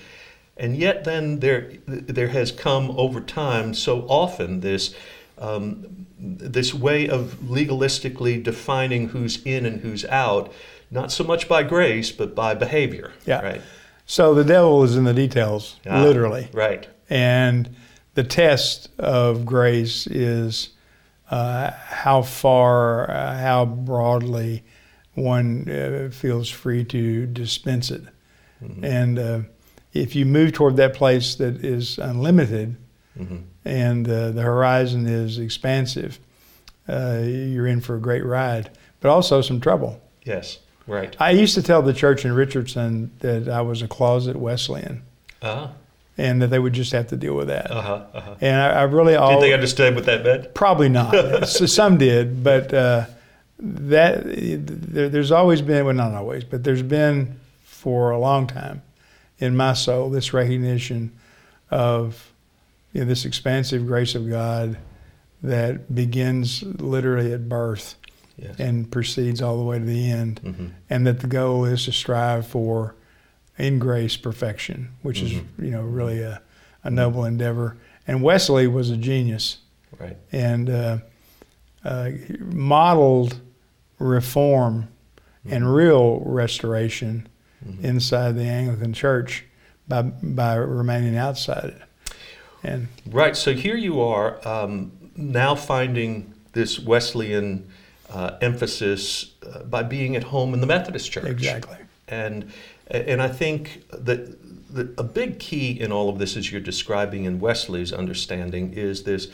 And 0.56 0.76
yet, 0.76 1.04
then 1.04 1.40
there, 1.40 1.72
there 1.86 2.28
has 2.28 2.52
come 2.52 2.92
over 2.92 3.20
time 3.20 3.74
so 3.74 4.02
often 4.02 4.60
this, 4.60 4.94
um, 5.38 6.06
this 6.18 6.72
way 6.72 7.08
of 7.08 7.38
legalistically 7.42 8.40
defining 8.40 9.08
who's 9.08 9.42
in 9.44 9.66
and 9.66 9.80
who's 9.80 10.04
out, 10.04 10.52
not 10.92 11.10
so 11.10 11.24
much 11.24 11.48
by 11.48 11.64
grace, 11.64 12.12
but 12.12 12.36
by 12.36 12.54
behavior. 12.54 13.12
Yeah. 13.26 13.42
Right. 13.42 13.62
So 14.06 14.32
the 14.34 14.44
devil 14.44 14.84
is 14.84 14.96
in 14.96 15.04
the 15.04 15.14
details, 15.14 15.76
Ah, 15.88 16.02
literally. 16.02 16.48
Right. 16.52 16.86
And 17.10 17.74
the 18.14 18.24
test 18.24 18.88
of 18.98 19.44
grace 19.44 20.06
is 20.06 20.70
uh, 21.30 21.70
how 21.70 22.22
far, 22.22 23.10
uh, 23.10 23.36
how 23.38 23.64
broadly 23.64 24.62
one 25.14 25.68
uh, 25.68 26.10
feels 26.12 26.48
free 26.48 26.84
to 26.84 27.26
dispense 27.26 27.90
it. 27.90 28.02
And 28.82 29.18
uh, 29.18 29.40
if 29.92 30.16
you 30.16 30.24
move 30.24 30.52
toward 30.52 30.76
that 30.76 30.94
place 30.94 31.34
that 31.36 31.64
is 31.64 31.98
unlimited 31.98 32.76
hmm 33.16 33.36
and 33.66 34.06
uh, 34.06 34.30
the 34.30 34.42
horizon 34.42 35.06
is 35.06 35.38
expansive, 35.38 36.18
uh, 36.86 37.20
you're 37.22 37.66
in 37.66 37.80
for 37.80 37.96
a 37.96 37.98
great 37.98 38.24
ride, 38.24 38.68
but 39.00 39.08
also 39.08 39.40
some 39.40 39.58
trouble. 39.58 39.98
Yes. 40.22 40.58
Right. 40.86 41.16
I 41.18 41.30
used 41.30 41.54
to 41.54 41.62
tell 41.62 41.80
the 41.80 41.94
church 41.94 42.26
in 42.26 42.34
Richardson 42.34 43.10
that 43.20 43.48
I 43.48 43.62
was 43.62 43.80
a 43.80 43.88
closet 43.88 44.36
Wesleyan 44.36 45.02
Uh 45.40 45.68
and 46.16 46.40
that 46.42 46.48
they 46.48 46.58
would 46.58 46.72
just 46.72 46.92
have 46.92 47.08
to 47.08 47.16
deal 47.16 47.34
with 47.34 47.48
that. 47.48 47.70
huh. 47.70 47.78
Uh 47.78 47.82
huh. 47.82 48.04
Uh-huh. 48.14 48.34
And 48.40 48.56
I, 48.56 48.68
I 48.80 48.82
really 48.84 49.16
all 49.16 49.40
Did 49.40 49.42
they 49.42 49.52
understand 49.52 49.96
what 49.96 50.06
that 50.06 50.24
meant? 50.24 50.54
probably 50.54 50.88
not. 50.88 51.14
S- 51.42 51.72
Some 51.72 51.98
did, 51.98 52.44
but 52.44 52.72
uh, 52.72 53.06
that 53.58 54.22
there, 54.24 55.08
there's 55.08 55.32
always 55.32 55.62
been, 55.62 55.84
well, 55.84 55.94
not 55.94 56.14
always, 56.14 56.44
but 56.44 56.64
there's 56.64 56.82
been 56.82 57.38
for 57.64 58.10
a 58.10 58.18
long 58.18 58.46
time 58.46 58.82
in 59.38 59.56
my 59.56 59.72
soul 59.74 60.10
this 60.10 60.32
recognition 60.32 61.12
of 61.70 62.32
you 62.92 63.00
know, 63.00 63.06
this 63.06 63.24
expansive 63.24 63.86
grace 63.86 64.14
of 64.14 64.28
God 64.28 64.78
that 65.42 65.94
begins 65.94 66.62
literally 66.62 67.32
at 67.32 67.48
birth 67.48 67.96
yes. 68.36 68.58
and 68.58 68.90
proceeds 68.90 69.42
all 69.42 69.58
the 69.58 69.64
way 69.64 69.78
to 69.78 69.84
the 69.84 70.10
end, 70.10 70.40
mm-hmm. 70.42 70.66
and 70.88 71.06
that 71.06 71.20
the 71.20 71.26
goal 71.26 71.64
is 71.64 71.84
to 71.84 71.92
strive 71.92 72.46
for 72.46 72.94
in 73.58 73.78
grace 73.78 74.16
perfection, 74.16 74.90
which 75.02 75.20
mm-hmm. 75.20 75.38
is 75.38 75.64
you 75.66 75.70
know 75.70 75.82
really 75.82 76.20
a, 76.20 76.40
a 76.82 76.90
noble 76.90 77.24
endeavor. 77.24 77.76
And 78.06 78.22
Wesley 78.22 78.66
was 78.66 78.90
a 78.90 78.96
genius, 78.96 79.58
right? 79.98 80.16
And 80.32 80.68
uh, 80.68 80.98
uh, 81.84 82.10
modeled 82.40 83.40
reform 83.98 84.88
mm-hmm. 85.44 85.54
and 85.54 85.74
real 85.74 86.20
restoration 86.20 87.28
mm-hmm. 87.66 87.84
inside 87.84 88.32
the 88.32 88.44
Anglican 88.44 88.92
Church 88.92 89.44
by 89.88 90.02
by 90.02 90.54
remaining 90.54 91.16
outside 91.16 91.64
it. 91.64 91.82
And 92.62 92.88
right, 93.06 93.36
so 93.36 93.52
here 93.52 93.76
you 93.76 94.00
are 94.00 94.46
um, 94.48 94.92
now 95.16 95.54
finding 95.54 96.32
this 96.52 96.78
Wesleyan 96.80 97.68
uh, 98.10 98.38
emphasis 98.40 99.34
uh, 99.46 99.64
by 99.64 99.82
being 99.82 100.16
at 100.16 100.22
home 100.22 100.54
in 100.54 100.60
the 100.60 100.66
Methodist 100.66 101.12
Church. 101.12 101.26
Exactly. 101.26 101.76
And 102.08 102.50
and 102.88 103.22
I 103.22 103.28
think 103.28 103.84
that 103.90 104.38
a 104.98 105.04
big 105.04 105.38
key 105.38 105.80
in 105.80 105.92
all 105.92 106.08
of 106.08 106.18
this, 106.18 106.36
as 106.36 106.50
you're 106.50 106.60
describing 106.60 107.24
in 107.24 107.40
Wesley's 107.40 107.92
understanding, 107.92 108.72
is 108.72 109.04
this 109.04 109.28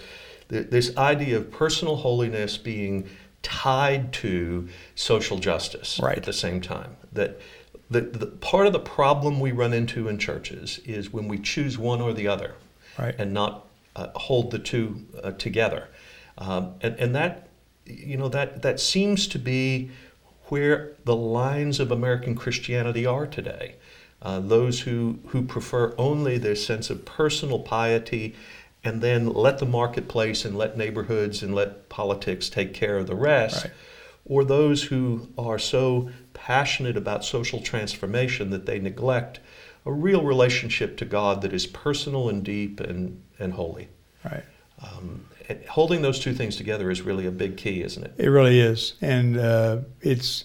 this 0.49 0.97
idea 0.97 1.37
of 1.37 1.51
personal 1.51 1.97
holiness 1.97 2.59
being 2.59 3.09
tied 3.43 4.13
to 4.13 4.69
social 4.97 5.39
justice 5.39 6.01
right. 6.03 6.17
at 6.17 6.25
the 6.25 6.33
same 6.33 6.61
time. 6.61 6.97
That 7.13 7.41
the, 7.89 8.01
the 8.01 8.27
part 8.27 8.67
of 8.67 8.73
the 8.73 8.81
problem 8.81 9.41
we 9.41 9.53
run 9.53 9.73
into 9.73 10.09
in 10.09 10.19
churches 10.19 10.81
is 10.85 11.13
when 11.13 11.29
we 11.29 11.39
choose 11.39 11.79
one 11.79 12.01
or 12.01 12.13
the 12.13 12.29
other, 12.29 12.55
right. 12.99 13.15
and 13.19 13.33
not 13.33 13.67
uh, 13.97 14.09
hold 14.15 14.51
the 14.51 14.59
two 14.59 15.07
uh, 15.23 15.33
together, 15.33 15.89
um, 16.39 16.75
and 16.81 16.95
and 16.99 17.15
that 17.15 17.49
you 17.87 18.17
know 18.17 18.29
that 18.29 18.63
that 18.63 18.79
seems 18.81 19.27
to 19.29 19.39
be 19.39 19.91
where 20.51 20.93
the 21.05 21.17
lines 21.17 21.81
of 21.81 21.91
American 21.91 22.35
Christianity 22.35 23.07
are 23.07 23.27
today. 23.27 23.77
Uh, 24.23 24.41
those 24.41 24.81
who, 24.81 25.19
who 25.29 25.43
prefer 25.43 25.95
only 25.97 26.37
their 26.37 26.55
sense 26.55 26.91
of 26.91 27.05
personal 27.05 27.61
piety 27.61 28.35
and 28.85 29.01
then 29.01 29.27
let 29.27 29.59
the 29.59 29.67
marketplace 29.67 30.45
and 30.45 30.57
let 30.57 30.77
neighborhoods 30.77 31.43
and 31.43 31.55
let 31.55 31.89
politics 31.89 32.49
take 32.49 32.75
care 32.75 32.99
of 32.99 33.07
the 33.07 33.15
rest, 33.15 33.65
right. 33.65 33.75
or 34.27 34.45
those 34.45 34.85
who 34.85 35.29
are 35.39 35.59
so 35.59 36.11
passionate 36.35 36.97
about 36.97 37.25
social 37.25 37.61
transformation 37.61 38.51
that 38.51 38.67
they 38.67 38.79
neglect 38.79 39.41
a 39.87 39.93
real 39.93 40.23
relationship 40.23 40.97
to 40.99 41.05
God 41.05 41.43
that 41.43 41.53
is 41.53 41.67
personal 41.67 42.29
and 42.29 42.45
deep 42.45 42.81
and, 42.81 43.23
and 43.39 43.55
holy. 43.55 43.89
Right. 44.25 44.45
Um, 44.83 45.25
holding 45.69 46.03
those 46.03 46.19
two 46.19 46.35
things 46.35 46.57
together 46.57 46.91
is 46.91 47.03
really 47.03 47.27
a 47.27 47.31
big 47.31 47.57
key, 47.57 47.83
isn't 47.83 48.03
it? 48.05 48.15
It 48.19 48.29
really 48.29 48.61
is, 48.61 48.95
and 49.01 49.37
uh, 49.37 49.79
it's, 50.01 50.45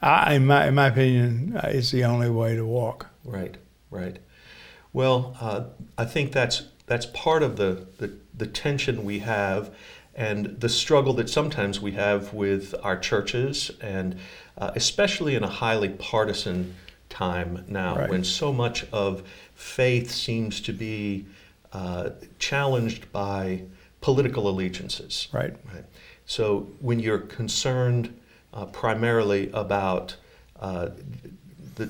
I, 0.00 0.34
in 0.34 0.46
my 0.46 0.68
in 0.68 0.74
my 0.74 0.88
opinion, 0.88 1.56
uh, 1.56 1.68
it's 1.72 1.90
the 1.90 2.04
only 2.04 2.30
way 2.30 2.56
to 2.56 2.64
walk. 2.64 3.08
Right, 3.24 3.56
right. 3.90 4.18
Well, 4.92 5.36
uh, 5.40 5.64
I 5.98 6.04
think 6.04 6.32
that's 6.32 6.64
that's 6.86 7.06
part 7.06 7.42
of 7.42 7.56
the, 7.56 7.86
the 7.98 8.12
the 8.36 8.46
tension 8.46 9.04
we 9.04 9.20
have, 9.20 9.74
and 10.14 10.60
the 10.60 10.68
struggle 10.68 11.12
that 11.14 11.28
sometimes 11.28 11.80
we 11.80 11.92
have 11.92 12.32
with 12.32 12.74
our 12.82 12.98
churches, 12.98 13.70
and 13.80 14.16
uh, 14.58 14.72
especially 14.74 15.34
in 15.34 15.42
a 15.42 15.48
highly 15.48 15.88
partisan 15.88 16.74
time 17.08 17.64
now, 17.68 17.96
right. 17.96 18.10
when 18.10 18.24
so 18.24 18.52
much 18.52 18.86
of 18.92 19.22
faith 19.54 20.10
seems 20.10 20.60
to 20.60 20.72
be 20.72 21.26
uh, 21.72 22.10
challenged 22.38 23.10
by 23.12 23.62
political 24.04 24.50
allegiances. 24.50 25.28
Right. 25.32 25.56
right. 25.72 25.84
So 26.26 26.68
when 26.80 27.00
you're 27.00 27.20
concerned 27.20 28.14
uh, 28.52 28.66
primarily 28.66 29.50
about 29.54 30.16
uh, 30.60 30.90
the, 31.76 31.88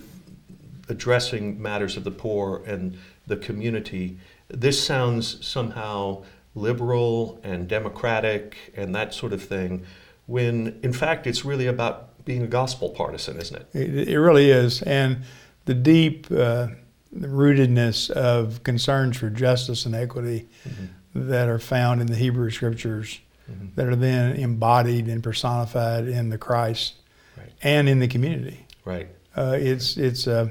addressing 0.88 1.60
matters 1.60 1.96
of 1.96 2.04
the 2.04 2.12
poor 2.12 2.62
and 2.68 2.96
the 3.26 3.36
community, 3.36 4.16
this 4.46 4.80
sounds 4.80 5.44
somehow 5.44 6.22
liberal 6.54 7.40
and 7.42 7.66
democratic 7.66 8.72
and 8.76 8.94
that 8.94 9.12
sort 9.12 9.32
of 9.32 9.42
thing, 9.42 9.84
when 10.26 10.78
in 10.84 10.92
fact 10.92 11.26
it's 11.26 11.44
really 11.44 11.66
about 11.66 12.24
being 12.24 12.44
a 12.44 12.46
gospel 12.46 12.90
partisan, 12.90 13.38
isn't 13.38 13.56
it? 13.56 13.68
It, 13.74 14.08
it 14.10 14.20
really 14.20 14.52
is. 14.52 14.82
And 14.82 15.24
the 15.64 15.74
deep 15.74 16.28
uh, 16.30 16.68
rootedness 17.12 18.08
of 18.10 18.62
concerns 18.62 19.16
for 19.16 19.30
justice 19.30 19.84
and 19.84 19.96
equity 19.96 20.46
mm-hmm 20.64 20.84
that 21.14 21.48
are 21.48 21.58
found 21.58 22.00
in 22.00 22.08
the 22.08 22.16
Hebrew 22.16 22.50
scriptures 22.50 23.20
mm-hmm. 23.50 23.68
that 23.76 23.86
are 23.86 23.96
then 23.96 24.36
embodied 24.36 25.06
and 25.06 25.22
personified 25.22 26.08
in 26.08 26.30
the 26.30 26.38
Christ 26.38 26.94
right. 27.36 27.52
and 27.62 27.88
in 27.88 28.00
the 28.00 28.08
community. 28.08 28.66
Right. 28.84 29.08
Uh, 29.36 29.56
it's 29.58 29.96
it's 29.96 30.26
uh, 30.26 30.48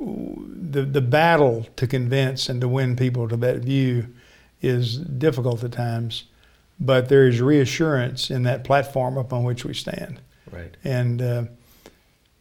the 0.00 0.82
the 0.82 1.00
battle 1.00 1.66
to 1.76 1.86
convince 1.86 2.48
and 2.48 2.60
to 2.60 2.68
win 2.68 2.96
people 2.96 3.28
to 3.28 3.36
that 3.36 3.58
view 3.58 4.08
is 4.60 4.98
difficult 4.98 5.62
at 5.64 5.72
times, 5.72 6.24
but 6.80 7.08
there 7.08 7.26
is 7.26 7.40
reassurance 7.40 8.30
in 8.30 8.42
that 8.42 8.64
platform 8.64 9.16
upon 9.16 9.44
which 9.44 9.64
we 9.64 9.74
stand. 9.74 10.20
Right. 10.50 10.76
And 10.84 11.22
uh, 11.22 11.44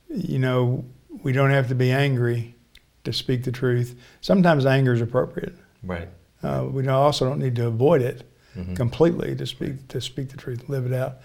you 0.09 0.39
know 0.39 0.85
we 1.23 1.31
don't 1.31 1.51
have 1.51 1.67
to 1.69 1.75
be 1.75 1.91
angry 1.91 2.55
to 3.03 3.13
speak 3.13 3.43
the 3.43 3.51
truth. 3.51 3.95
Sometimes 4.21 4.65
anger 4.65 4.93
is 4.93 5.01
appropriate. 5.01 5.55
Right. 5.83 6.09
Uh, 6.43 6.67
we 6.69 6.87
also 6.87 7.27
don't 7.27 7.39
need 7.39 7.55
to 7.55 7.67
avoid 7.67 8.01
it 8.01 8.29
mm-hmm. 8.55 8.75
completely 8.75 9.35
to 9.35 9.45
speak 9.45 9.87
to 9.87 10.01
speak 10.01 10.29
the 10.29 10.37
truth, 10.37 10.69
live 10.69 10.85
it 10.85 10.93
out. 10.93 11.17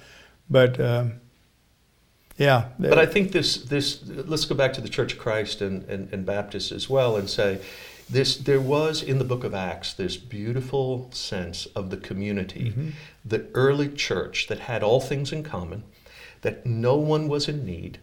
But 0.49 0.81
um, 0.81 1.21
yeah. 2.37 2.69
But 2.79 2.99
I 2.99 3.07
think 3.07 3.33
this 3.33 3.57
this 3.57 4.03
let's 4.07 4.45
go 4.45 4.55
back 4.55 4.73
to 4.75 4.81
the 4.81 4.89
Church 4.89 5.13
of 5.13 5.19
Christ 5.19 5.61
and, 5.61 5.85
and, 5.85 6.13
and 6.13 6.25
Baptists 6.25 6.73
as 6.73 6.89
well 6.89 7.17
and 7.17 7.29
say 7.29 7.61
this 8.09 8.37
there 8.37 8.61
was 8.61 9.03
in 9.03 9.19
the 9.19 9.25
book 9.25 9.45
of 9.45 9.55
Acts 9.55 9.95
this 9.95 10.17
beautiful 10.17 11.11
sense 11.13 11.67
of 11.67 11.91
the 11.91 11.97
community, 11.97 12.71
mm-hmm. 12.71 12.89
the 13.25 13.47
early 13.55 13.89
church 13.89 14.47
that 14.49 14.61
had 14.61 14.83
all 14.83 15.01
things 15.01 15.33
in 15.33 15.43
common, 15.43 15.85
that 16.43 16.67
no 16.67 16.97
one 16.97 17.29
was 17.29 17.49
in 17.49 17.65
need 17.65 17.99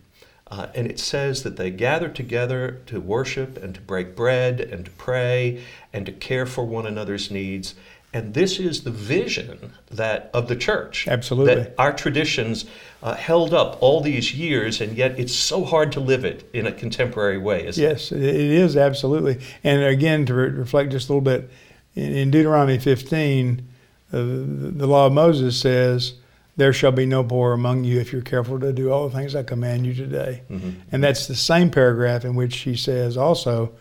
uh, 0.51 0.67
and 0.73 0.87
it 0.87 0.99
says 0.99 1.43
that 1.43 1.57
they 1.57 1.69
gathered 1.69 2.15
together 2.15 2.79
to 2.87 2.99
worship 2.99 3.61
and 3.61 3.75
to 3.75 3.81
break 3.81 4.15
bread 4.15 4.59
and 4.59 4.85
to 4.85 4.91
pray 4.91 5.63
and 5.93 6.05
to 6.05 6.11
care 6.11 6.45
for 6.45 6.65
one 6.65 6.85
another's 6.85 7.29
needs. 7.29 7.75
And 8.11 8.33
this 8.33 8.57
is 8.59 8.83
the 8.83 8.91
vision 8.91 9.73
that 9.91 10.31
of 10.33 10.47
the 10.47 10.55
church. 10.55 11.07
Absolutely. 11.07 11.55
That 11.55 11.75
our 11.77 11.93
traditions 11.93 12.65
uh, 13.03 13.13
held 13.13 13.53
up 13.53 13.77
all 13.81 14.01
these 14.01 14.33
years, 14.33 14.81
and 14.81 14.97
yet 14.97 15.19
it's 15.19 15.35
so 15.35 15.63
hard 15.63 15.91
to 15.91 15.99
live 15.99 16.25
it 16.25 16.49
in 16.51 16.65
a 16.65 16.71
contemporary 16.71 17.37
way, 17.37 17.67
isn't 17.67 17.81
yes, 17.81 18.11
it? 18.11 18.19
Yes, 18.19 18.33
it 18.33 18.35
is 18.35 18.77
absolutely. 18.77 19.39
And 19.63 19.83
again, 19.83 20.25
to 20.25 20.33
re- 20.33 20.49
reflect 20.49 20.91
just 20.91 21.09
a 21.09 21.13
little 21.13 21.21
bit, 21.21 21.51
in, 21.93 22.15
in 22.15 22.31
Deuteronomy 22.31 22.79
15, 22.79 23.67
uh, 24.11 24.17
the, 24.17 24.23
the 24.23 24.87
law 24.87 25.05
of 25.05 25.13
Moses 25.13 25.59
says, 25.59 26.13
there 26.59 26.73
shall 26.73 26.91
be 26.91 27.05
no 27.05 27.23
poor 27.23 27.53
among 27.53 27.83
you 27.83 27.99
if 27.99 28.11
you're 28.11 28.21
careful 28.21 28.59
to 28.59 28.73
do 28.73 28.91
all 28.91 29.07
the 29.07 29.15
things 29.15 29.35
I 29.35 29.43
command 29.43 29.85
you 29.85 29.93
today. 29.93 30.43
Mm-hmm. 30.49 30.71
And 30.91 31.03
that's 31.03 31.27
the 31.27 31.35
same 31.35 31.69
paragraph 31.69 32.25
in 32.25 32.35
which 32.35 32.57
he 32.57 32.75
says 32.75 33.17
also 33.17 33.73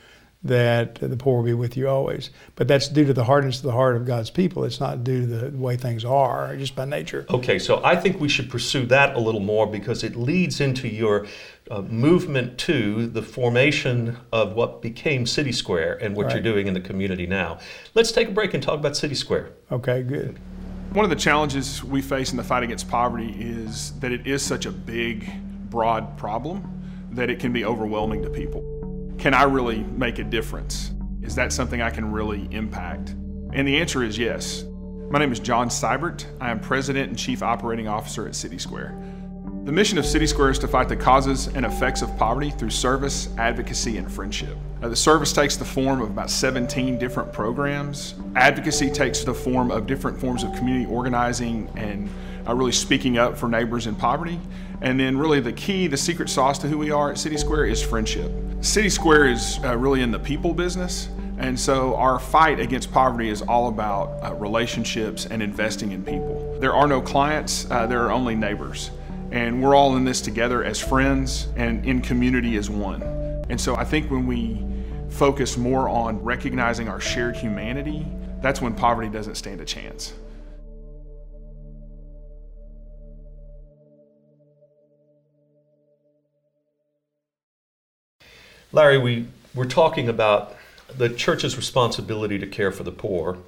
that 0.44 0.94
the 0.96 1.16
poor 1.16 1.38
will 1.38 1.44
be 1.44 1.52
with 1.52 1.76
you 1.76 1.88
always. 1.88 2.30
But 2.54 2.68
that's 2.68 2.88
due 2.88 3.04
to 3.04 3.12
the 3.12 3.24
hardness 3.24 3.56
of 3.56 3.64
the 3.64 3.72
heart 3.72 3.96
of 3.96 4.06
God's 4.06 4.30
people. 4.30 4.64
It's 4.64 4.78
not 4.78 5.02
due 5.02 5.22
to 5.22 5.26
the 5.26 5.58
way 5.58 5.76
things 5.76 6.04
are, 6.04 6.56
just 6.56 6.76
by 6.76 6.84
nature. 6.84 7.26
Okay, 7.28 7.58
so 7.58 7.82
I 7.84 7.96
think 7.96 8.20
we 8.20 8.28
should 8.28 8.48
pursue 8.48 8.86
that 8.86 9.16
a 9.16 9.18
little 9.18 9.40
more 9.40 9.66
because 9.66 10.04
it 10.04 10.14
leads 10.14 10.60
into 10.60 10.86
your 10.86 11.26
uh, 11.70 11.82
movement 11.82 12.56
to 12.58 13.08
the 13.08 13.22
formation 13.22 14.16
of 14.32 14.52
what 14.54 14.80
became 14.80 15.26
City 15.26 15.52
Square 15.52 15.98
and 16.02 16.14
what 16.14 16.26
right. 16.26 16.34
you're 16.34 16.42
doing 16.42 16.68
in 16.68 16.74
the 16.74 16.80
community 16.80 17.26
now. 17.26 17.58
Let's 17.94 18.12
take 18.12 18.28
a 18.28 18.32
break 18.32 18.54
and 18.54 18.62
talk 18.62 18.78
about 18.78 18.96
City 18.96 19.16
Square. 19.16 19.50
Okay, 19.72 20.02
good. 20.02 20.38
One 20.92 21.04
of 21.04 21.10
the 21.10 21.16
challenges 21.16 21.84
we 21.84 22.00
face 22.00 22.30
in 22.30 22.38
the 22.38 22.42
fight 22.42 22.62
against 22.62 22.88
poverty 22.88 23.36
is 23.38 23.92
that 24.00 24.10
it 24.10 24.26
is 24.26 24.42
such 24.42 24.64
a 24.64 24.70
big, 24.70 25.30
broad 25.68 26.16
problem 26.16 26.82
that 27.10 27.28
it 27.28 27.38
can 27.38 27.52
be 27.52 27.66
overwhelming 27.66 28.22
to 28.22 28.30
people. 28.30 28.62
Can 29.18 29.34
I 29.34 29.42
really 29.42 29.80
make 29.80 30.18
a 30.18 30.24
difference? 30.24 30.92
Is 31.20 31.34
that 31.34 31.52
something 31.52 31.82
I 31.82 31.90
can 31.90 32.10
really 32.10 32.48
impact? 32.52 33.10
And 33.52 33.68
the 33.68 33.76
answer 33.76 34.02
is 34.02 34.16
yes. 34.16 34.64
My 35.10 35.18
name 35.18 35.30
is 35.30 35.40
John 35.40 35.68
Seibert. 35.68 36.24
I 36.40 36.50
am 36.50 36.58
President 36.58 37.10
and 37.10 37.18
Chief 37.18 37.42
Operating 37.42 37.86
Officer 37.86 38.26
at 38.26 38.34
City 38.34 38.56
Square. 38.58 38.98
The 39.68 39.74
mission 39.74 39.98
of 39.98 40.06
City 40.06 40.26
Square 40.26 40.52
is 40.52 40.58
to 40.60 40.66
fight 40.66 40.88
the 40.88 40.96
causes 40.96 41.48
and 41.48 41.66
effects 41.66 42.00
of 42.00 42.16
poverty 42.16 42.48
through 42.48 42.70
service, 42.70 43.28
advocacy, 43.36 43.98
and 43.98 44.10
friendship. 44.10 44.56
Now, 44.80 44.88
the 44.88 44.96
service 44.96 45.30
takes 45.30 45.58
the 45.58 45.64
form 45.66 46.00
of 46.00 46.08
about 46.08 46.30
17 46.30 46.96
different 46.96 47.34
programs. 47.34 48.14
Advocacy 48.34 48.88
takes 48.88 49.24
the 49.24 49.34
form 49.34 49.70
of 49.70 49.86
different 49.86 50.18
forms 50.18 50.42
of 50.42 50.54
community 50.54 50.90
organizing 50.90 51.70
and 51.76 52.08
uh, 52.48 52.54
really 52.54 52.72
speaking 52.72 53.18
up 53.18 53.36
for 53.36 53.46
neighbors 53.46 53.86
in 53.86 53.94
poverty. 53.94 54.40
And 54.80 54.98
then, 54.98 55.18
really, 55.18 55.38
the 55.38 55.52
key, 55.52 55.86
the 55.86 55.98
secret 55.98 56.30
sauce 56.30 56.58
to 56.60 56.66
who 56.66 56.78
we 56.78 56.90
are 56.90 57.10
at 57.10 57.18
City 57.18 57.36
Square 57.36 57.66
is 57.66 57.82
friendship. 57.82 58.32
City 58.62 58.88
Square 58.88 59.32
is 59.32 59.60
uh, 59.64 59.76
really 59.76 60.00
in 60.00 60.10
the 60.10 60.18
people 60.18 60.54
business. 60.54 61.10
And 61.36 61.60
so, 61.60 61.94
our 61.96 62.18
fight 62.18 62.58
against 62.58 62.90
poverty 62.90 63.28
is 63.28 63.42
all 63.42 63.68
about 63.68 64.18
uh, 64.24 64.32
relationships 64.32 65.26
and 65.26 65.42
investing 65.42 65.92
in 65.92 66.02
people. 66.02 66.56
There 66.58 66.72
are 66.72 66.86
no 66.86 67.02
clients, 67.02 67.70
uh, 67.70 67.86
there 67.86 68.06
are 68.06 68.10
only 68.10 68.34
neighbors. 68.34 68.92
And 69.30 69.62
we're 69.62 69.74
all 69.74 69.96
in 69.96 70.04
this 70.04 70.20
together 70.20 70.64
as 70.64 70.80
friends 70.80 71.48
and 71.56 71.84
in 71.84 72.00
community 72.00 72.56
as 72.56 72.70
one. 72.70 73.02
And 73.50 73.60
so, 73.60 73.76
I 73.76 73.84
think 73.84 74.10
when 74.10 74.26
we 74.26 74.64
focus 75.10 75.56
more 75.56 75.88
on 75.88 76.22
recognizing 76.22 76.88
our 76.88 77.00
shared 77.00 77.36
humanity, 77.36 78.06
that's 78.40 78.60
when 78.60 78.74
poverty 78.74 79.08
doesn't 79.08 79.34
stand 79.34 79.60
a 79.60 79.64
chance. 79.64 80.12
Larry, 88.70 88.98
we 88.98 89.26
were 89.54 89.64
talking 89.64 90.08
about 90.08 90.54
the 90.96 91.08
church's 91.08 91.56
responsibility 91.56 92.38
to 92.38 92.46
care 92.46 92.70
for 92.70 92.82
the 92.82 92.92
poor, 92.92 93.38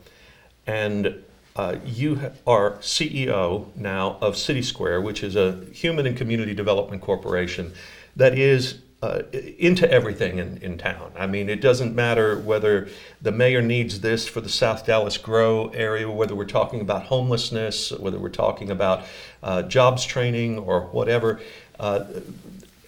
and 0.67 1.23
uh, 1.61 1.79
you 1.85 2.19
are 2.47 2.79
CEO 2.79 3.67
now 3.76 4.17
of 4.23 4.35
City 4.35 4.62
Square, 4.62 5.02
which 5.02 5.23
is 5.23 5.37
a 5.37 5.62
human 5.75 6.07
and 6.07 6.17
community 6.17 6.55
development 6.55 7.02
corporation 7.02 7.75
that 8.17 8.38
is 8.38 8.79
uh, 9.02 9.21
into 9.59 9.90
everything 9.90 10.38
in, 10.38 10.57
in 10.62 10.79
town. 10.79 11.12
I 11.19 11.26
mean, 11.26 11.50
it 11.50 11.61
doesn't 11.61 11.95
matter 11.95 12.38
whether 12.38 12.88
the 13.21 13.31
mayor 13.31 13.61
needs 13.61 14.00
this 14.00 14.26
for 14.26 14.40
the 14.40 14.49
South 14.49 14.87
Dallas 14.87 15.19
Grow 15.19 15.69
area, 15.69 16.11
whether 16.11 16.35
we're 16.35 16.47
talking 16.47 16.81
about 16.81 17.02
homelessness, 17.02 17.93
whether 17.93 18.19
we're 18.19 18.31
talking 18.31 18.71
about 18.71 19.05
uh, 19.43 19.61
jobs 19.61 20.07
training 20.07 20.59
or 20.59 20.87
whatever, 20.93 21.43
uh, 21.79 22.05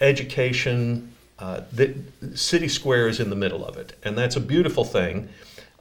education. 0.01 1.13
Uh, 1.39 1.61
the 1.73 1.95
City 2.35 2.69
Square 2.69 3.09
is 3.09 3.21
in 3.21 3.29
the 3.29 3.37
middle 3.37 3.67
of 3.67 3.77
it, 3.77 3.99
and 4.03 4.17
that's 4.17 4.37
a 4.37 4.41
beautiful 4.41 4.85
thing. 4.85 5.29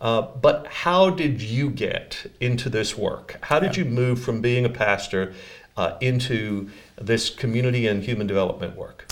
Uh, 0.01 0.23
but 0.41 0.65
how 0.65 1.11
did 1.11 1.41
you 1.41 1.69
get 1.69 2.25
into 2.39 2.69
this 2.69 2.97
work? 2.97 3.37
How 3.43 3.59
did 3.59 3.77
you 3.77 3.85
move 3.85 4.19
from 4.19 4.41
being 4.41 4.65
a 4.65 4.69
pastor 4.69 5.33
uh, 5.77 5.95
into 6.01 6.71
this 6.99 7.29
community 7.29 7.85
and 7.85 8.03
human 8.03 8.25
development 8.25 8.75
work? 8.75 9.07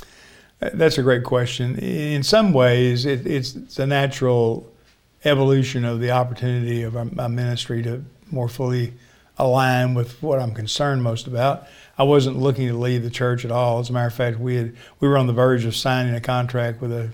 That's 0.60 0.98
a 0.98 1.04
great 1.04 1.24
question. 1.24 1.78
In 1.78 2.24
some 2.24 2.54
ways, 2.54 3.06
it, 3.06 3.26
it's, 3.28 3.56
it's, 3.56 3.80
a 3.80 3.86
natural 3.86 4.70
evolution 5.24 5.86
of 5.86 6.00
the 6.00 6.12
opportunity 6.12 6.82
of 6.82 7.16
my 7.16 7.28
ministry 7.28 7.84
to 7.84 8.04
more 8.32 8.50
fully 8.50 8.94
align 9.38 9.94
with 9.94 10.22
what 10.22 10.40
I'm 10.40 10.54
concerned 10.54 11.04
most 11.04 11.28
about. 11.28 11.68
I 11.98 12.04
wasn't 12.04 12.38
looking 12.38 12.68
to 12.68 12.74
leave 12.74 13.04
the 13.04 13.10
church 13.10 13.46
at 13.46 13.52
all. 13.52 13.80
As 13.80 13.90
a 13.90 13.94
matter 13.94 14.08
of 14.08 14.14
fact, 14.14 14.40
we 14.40 14.56
had 14.56 14.76
we 15.00 15.08
were 15.08 15.18
on 15.18 15.28
the 15.28 15.34
verge 15.34 15.66
of 15.66 15.76
signing 15.76 16.14
a 16.16 16.22
contract 16.22 16.82
with 16.82 16.92
a 16.92 17.14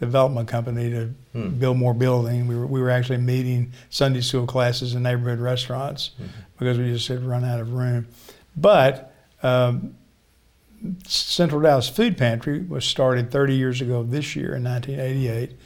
development 0.00 0.48
company 0.48 0.90
to 0.90 1.14
hmm. 1.32 1.48
build 1.50 1.76
more 1.76 1.94
building. 1.94 2.46
We 2.48 2.56
were 2.56 2.66
we 2.66 2.80
were 2.80 2.90
actually 2.90 3.18
meeting 3.18 3.72
Sunday 3.90 4.22
school 4.22 4.46
classes 4.46 4.94
in 4.94 5.02
neighborhood 5.02 5.38
restaurants 5.38 6.10
hmm. 6.16 6.26
because 6.58 6.78
we 6.78 6.90
just 6.90 7.06
had 7.08 7.22
run 7.22 7.44
out 7.44 7.60
of 7.60 7.72
room. 7.72 8.08
But 8.56 9.14
um, 9.42 9.94
Central 11.06 11.60
Dallas 11.60 11.88
Food 11.88 12.16
Pantry 12.16 12.60
was 12.60 12.84
started 12.84 13.30
30 13.30 13.54
years 13.54 13.80
ago 13.80 14.02
this 14.02 14.34
year 14.34 14.54
in 14.54 14.64
1988 14.64 15.56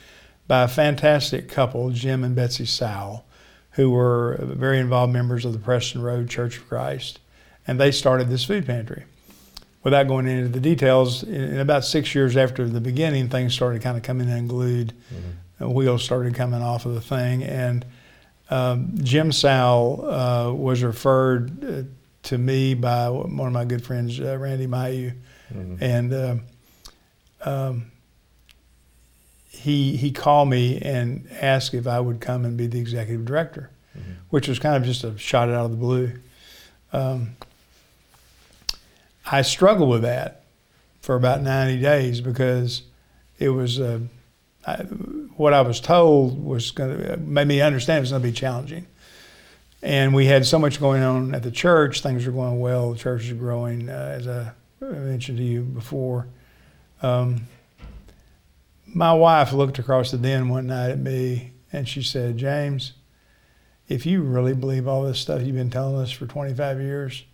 by 0.46 0.64
a 0.64 0.68
fantastic 0.68 1.48
couple, 1.48 1.90
Jim 1.90 2.24
and 2.24 2.34
Betsy 2.34 2.66
Sowell, 2.66 3.24
who 3.72 3.90
were 3.90 4.38
very 4.40 4.78
involved 4.78 5.12
members 5.12 5.44
of 5.44 5.52
the 5.52 5.58
Preston 5.58 6.02
Road 6.02 6.28
Church 6.28 6.58
of 6.58 6.68
Christ. 6.68 7.20
And 7.66 7.80
they 7.80 7.92
started 7.92 8.28
this 8.28 8.44
food 8.44 8.66
pantry. 8.66 9.04
Without 9.84 10.08
going 10.08 10.26
into 10.26 10.48
the 10.48 10.60
details, 10.60 11.22
in 11.22 11.60
about 11.60 11.84
six 11.84 12.14
years 12.14 12.36
after 12.36 12.66
the 12.66 12.80
beginning, 12.80 13.28
things 13.28 13.52
started 13.52 13.82
kind 13.82 13.96
of 13.96 14.02
coming 14.02 14.30
unglued. 14.30 14.94
Mm-hmm. 15.12 15.72
Wheels 15.72 16.02
started 16.02 16.34
coming 16.34 16.62
off 16.62 16.86
of 16.86 16.94
the 16.94 17.00
thing. 17.00 17.44
And 17.44 17.84
um, 18.50 18.94
Jim 19.02 19.30
Sowell 19.30 20.10
uh, 20.10 20.52
was 20.52 20.82
referred 20.82 21.64
uh, 21.64 21.82
to 22.24 22.38
me 22.38 22.74
by 22.74 23.08
one 23.10 23.46
of 23.46 23.52
my 23.52 23.64
good 23.64 23.84
friends, 23.84 24.18
uh, 24.18 24.38
Randy 24.38 24.66
Mayeux, 24.66 25.12
mm-hmm. 25.52 25.76
and 25.82 26.12
uh, 26.12 26.36
um, 27.44 27.90
he 29.48 29.96
he 29.96 30.10
called 30.10 30.48
me 30.48 30.80
and 30.80 31.28
asked 31.40 31.74
if 31.74 31.86
I 31.86 32.00
would 32.00 32.20
come 32.20 32.44
and 32.44 32.56
be 32.56 32.66
the 32.66 32.80
executive 32.80 33.24
director, 33.24 33.70
mm-hmm. 33.96 34.12
which 34.30 34.48
was 34.48 34.58
kind 34.58 34.76
of 34.76 34.84
just 34.84 35.04
a 35.04 35.16
shot 35.18 35.48
out 35.48 35.66
of 35.66 35.70
the 35.70 35.76
blue. 35.76 36.12
Um, 36.92 37.36
I 39.26 39.42
struggled 39.42 39.88
with 39.88 40.02
that 40.02 40.44
for 41.00 41.14
about 41.14 41.42
90 41.42 41.80
days 41.80 42.20
because 42.20 42.82
it 43.38 43.50
was 43.50 43.80
uh, 43.80 44.00
I, 44.66 44.76
what 45.36 45.52
I 45.52 45.62
was 45.62 45.80
told 45.80 46.42
was 46.42 46.70
going 46.70 46.98
to 46.98 47.16
made 47.18 47.46
me 47.46 47.60
understand 47.60 47.98
it 47.98 48.00
was 48.00 48.10
going 48.10 48.22
to 48.22 48.28
be 48.28 48.32
challenging. 48.32 48.86
And 49.82 50.14
we 50.14 50.26
had 50.26 50.46
so 50.46 50.58
much 50.58 50.80
going 50.80 51.02
on 51.02 51.34
at 51.34 51.42
the 51.42 51.50
church. 51.50 52.00
Things 52.00 52.24
were 52.24 52.32
going 52.32 52.58
well. 52.58 52.92
The 52.92 52.98
church 52.98 53.24
is 53.24 53.32
growing, 53.34 53.90
uh, 53.90 54.14
as 54.18 54.26
I 54.26 54.52
mentioned 54.80 55.38
to 55.38 55.44
you 55.44 55.60
before. 55.60 56.26
Um, 57.02 57.48
my 58.86 59.12
wife 59.12 59.52
looked 59.52 59.78
across 59.78 60.10
the 60.10 60.16
den 60.16 60.48
one 60.48 60.68
night 60.68 60.90
at 60.90 60.98
me 60.98 61.52
and 61.72 61.86
she 61.86 62.02
said, 62.02 62.38
James, 62.38 62.92
if 63.88 64.06
you 64.06 64.22
really 64.22 64.54
believe 64.54 64.88
all 64.88 65.02
this 65.02 65.18
stuff 65.18 65.42
you've 65.42 65.56
been 65.56 65.70
telling 65.70 65.96
us 65.96 66.10
for 66.10 66.26
25 66.26 66.80
years, 66.80 67.24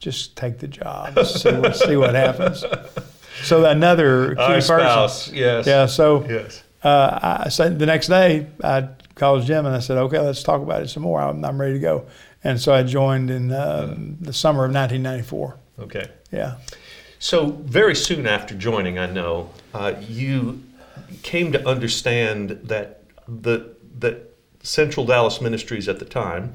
just 0.00 0.34
take 0.36 0.58
the 0.58 0.66
job, 0.66 1.24
see 1.26 1.52
what, 1.52 1.76
see 1.76 1.96
what 1.96 2.14
happens. 2.14 2.64
So 3.42 3.64
another 3.64 4.34
key 4.34 4.40
Our 4.40 4.54
person. 4.54 4.80
Spouse, 4.80 5.32
yes. 5.32 5.66
Yeah. 5.66 5.86
So 5.86 6.26
yes. 6.28 6.62
Uh, 6.82 7.40
I 7.44 7.48
said 7.50 7.78
the 7.78 7.86
next 7.86 8.08
day 8.08 8.46
I 8.64 8.88
called 9.14 9.44
Jim 9.44 9.66
and 9.66 9.76
I 9.76 9.80
said, 9.80 9.98
okay, 9.98 10.18
let's 10.18 10.42
talk 10.42 10.62
about 10.62 10.82
it 10.82 10.88
some 10.88 11.02
more. 11.02 11.20
I'm, 11.20 11.44
I'm 11.44 11.60
ready 11.60 11.74
to 11.74 11.78
go. 11.78 12.06
And 12.42 12.58
so 12.58 12.72
I 12.72 12.82
joined 12.82 13.30
in 13.30 13.52
uh, 13.52 13.94
the 14.20 14.32
summer 14.32 14.64
of 14.64 14.72
1994. 14.72 15.56
Okay. 15.80 16.10
Yeah. 16.32 16.56
So 17.18 17.50
very 17.50 17.94
soon 17.94 18.26
after 18.26 18.54
joining, 18.54 18.98
I 18.98 19.06
know 19.06 19.50
uh, 19.74 19.92
you 20.00 20.62
came 21.22 21.52
to 21.52 21.68
understand 21.68 22.60
that 22.64 23.02
the 23.28 23.74
that 23.98 24.34
Central 24.62 25.04
Dallas 25.04 25.40
Ministries 25.40 25.86
at 25.86 25.98
the 25.98 26.04
time 26.06 26.54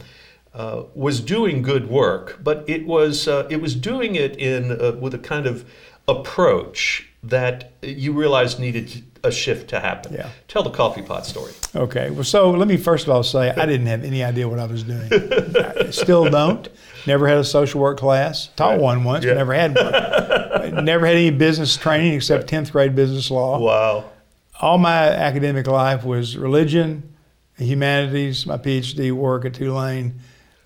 uh, 0.55 0.83
was 0.95 1.19
doing 1.19 1.61
good 1.61 1.89
work, 1.89 2.39
but 2.41 2.63
it 2.65 2.87
was 2.87 3.27
uh, 3.27 3.45
it 3.49 3.57
was 3.57 3.75
doing 3.75 4.15
it 4.15 4.37
in 4.37 4.71
uh, 4.71 4.93
with 4.93 5.13
a 5.13 5.19
kind 5.19 5.45
of 5.45 5.69
approach 6.07 7.09
that 7.23 7.73
you 7.81 8.13
realized 8.13 8.57
needed 8.57 9.03
a 9.21 9.31
shift 9.31 9.69
to 9.71 9.81
happen. 9.81 10.13
Yeah. 10.13 10.29
Tell 10.47 10.63
the 10.63 10.69
coffee 10.69 11.01
pot 11.01 11.25
story. 11.25 11.51
Okay. 11.75 12.09
Well, 12.09 12.23
so 12.23 12.51
let 12.51 12.69
me 12.69 12.77
first 12.77 13.05
of 13.05 13.09
all 13.09 13.23
say 13.23 13.49
I 13.49 13.65
didn't 13.65 13.87
have 13.87 14.05
any 14.05 14.23
idea 14.23 14.47
what 14.47 14.59
I 14.59 14.65
was 14.65 14.83
doing. 14.83 15.09
I 15.11 15.89
still 15.89 16.29
don't. 16.29 16.69
Never 17.05 17.27
had 17.27 17.37
a 17.37 17.43
social 17.43 17.81
work 17.81 17.99
class. 17.99 18.47
Taught 18.55 18.69
right. 18.69 18.79
one 18.79 19.03
once, 19.03 19.25
yeah. 19.25 19.31
but 19.31 19.37
never 19.37 19.53
had 19.53 19.75
one. 19.75 20.85
never 20.85 21.05
had 21.05 21.17
any 21.17 21.31
business 21.31 21.75
training 21.75 22.13
except 22.13 22.49
10th 22.49 22.71
grade 22.71 22.95
business 22.95 23.29
law. 23.29 23.59
Wow. 23.59 24.05
All 24.61 24.77
my 24.77 25.09
academic 25.09 25.67
life 25.67 26.05
was 26.05 26.37
religion, 26.37 27.13
humanities. 27.57 28.45
My 28.45 28.57
PhD 28.57 29.11
work 29.11 29.43
at 29.43 29.55
Tulane 29.55 30.21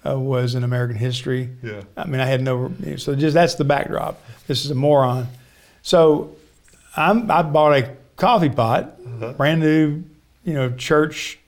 uh, 0.06 0.18
was 0.18 0.56
in 0.56 0.64
American 0.64 0.98
history. 0.98 1.50
Yeah. 1.62 1.82
I 1.98 2.06
mean, 2.06 2.22
I 2.22 2.26
had 2.26 2.42
no. 2.42 2.72
So 2.98 3.16
just 3.16 3.34
that's 3.34 3.56
the 3.56 3.64
backdrop. 3.64 4.22
This 4.48 4.66
is 4.66 4.72
a 4.72 4.76
moron. 4.76 5.28
So 5.82 6.36
I'm, 6.96 7.30
I 7.30 7.42
bought 7.44 7.78
a 7.78 7.96
coffee 8.16 8.50
pot, 8.50 8.96
uh-huh. 9.06 9.34
brand 9.34 9.62
new, 9.62 10.04
you 10.44 10.54
know, 10.54 10.72
church 10.72 11.40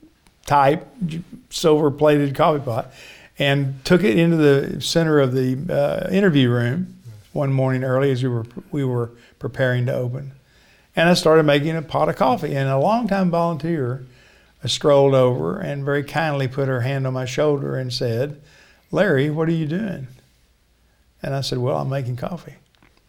type 0.45 0.87
silver 1.49 1.91
plated 1.91 2.35
coffee 2.35 2.63
pot, 2.63 2.91
and 3.39 3.83
took 3.85 4.03
it 4.03 4.17
into 4.17 4.37
the 4.37 4.81
center 4.81 5.19
of 5.19 5.33
the 5.33 5.57
uh, 5.69 6.09
interview 6.13 6.49
room 6.49 6.97
one 7.33 7.51
morning 7.53 7.83
early 7.83 8.11
as 8.11 8.21
we 8.21 8.29
were 8.29 8.45
we 8.71 8.83
were 8.83 9.11
preparing 9.39 9.85
to 9.85 9.93
open, 9.93 10.31
and 10.95 11.09
I 11.09 11.13
started 11.13 11.43
making 11.43 11.75
a 11.75 11.81
pot 11.81 12.09
of 12.09 12.15
coffee. 12.17 12.55
And 12.55 12.69
a 12.69 12.77
longtime 12.77 13.31
volunteer 13.31 14.05
strolled 14.67 15.13
over 15.13 15.59
and 15.59 15.85
very 15.85 16.03
kindly 16.03 16.47
put 16.47 16.67
her 16.67 16.81
hand 16.81 17.07
on 17.07 17.13
my 17.13 17.25
shoulder 17.25 17.75
and 17.75 17.91
said, 17.91 18.41
"Larry, 18.91 19.29
what 19.29 19.49
are 19.49 19.53
you 19.53 19.65
doing?" 19.65 20.07
And 21.23 21.35
I 21.35 21.41
said, 21.41 21.57
"Well, 21.59 21.77
I'm 21.77 21.89
making 21.89 22.17
coffee." 22.17 22.55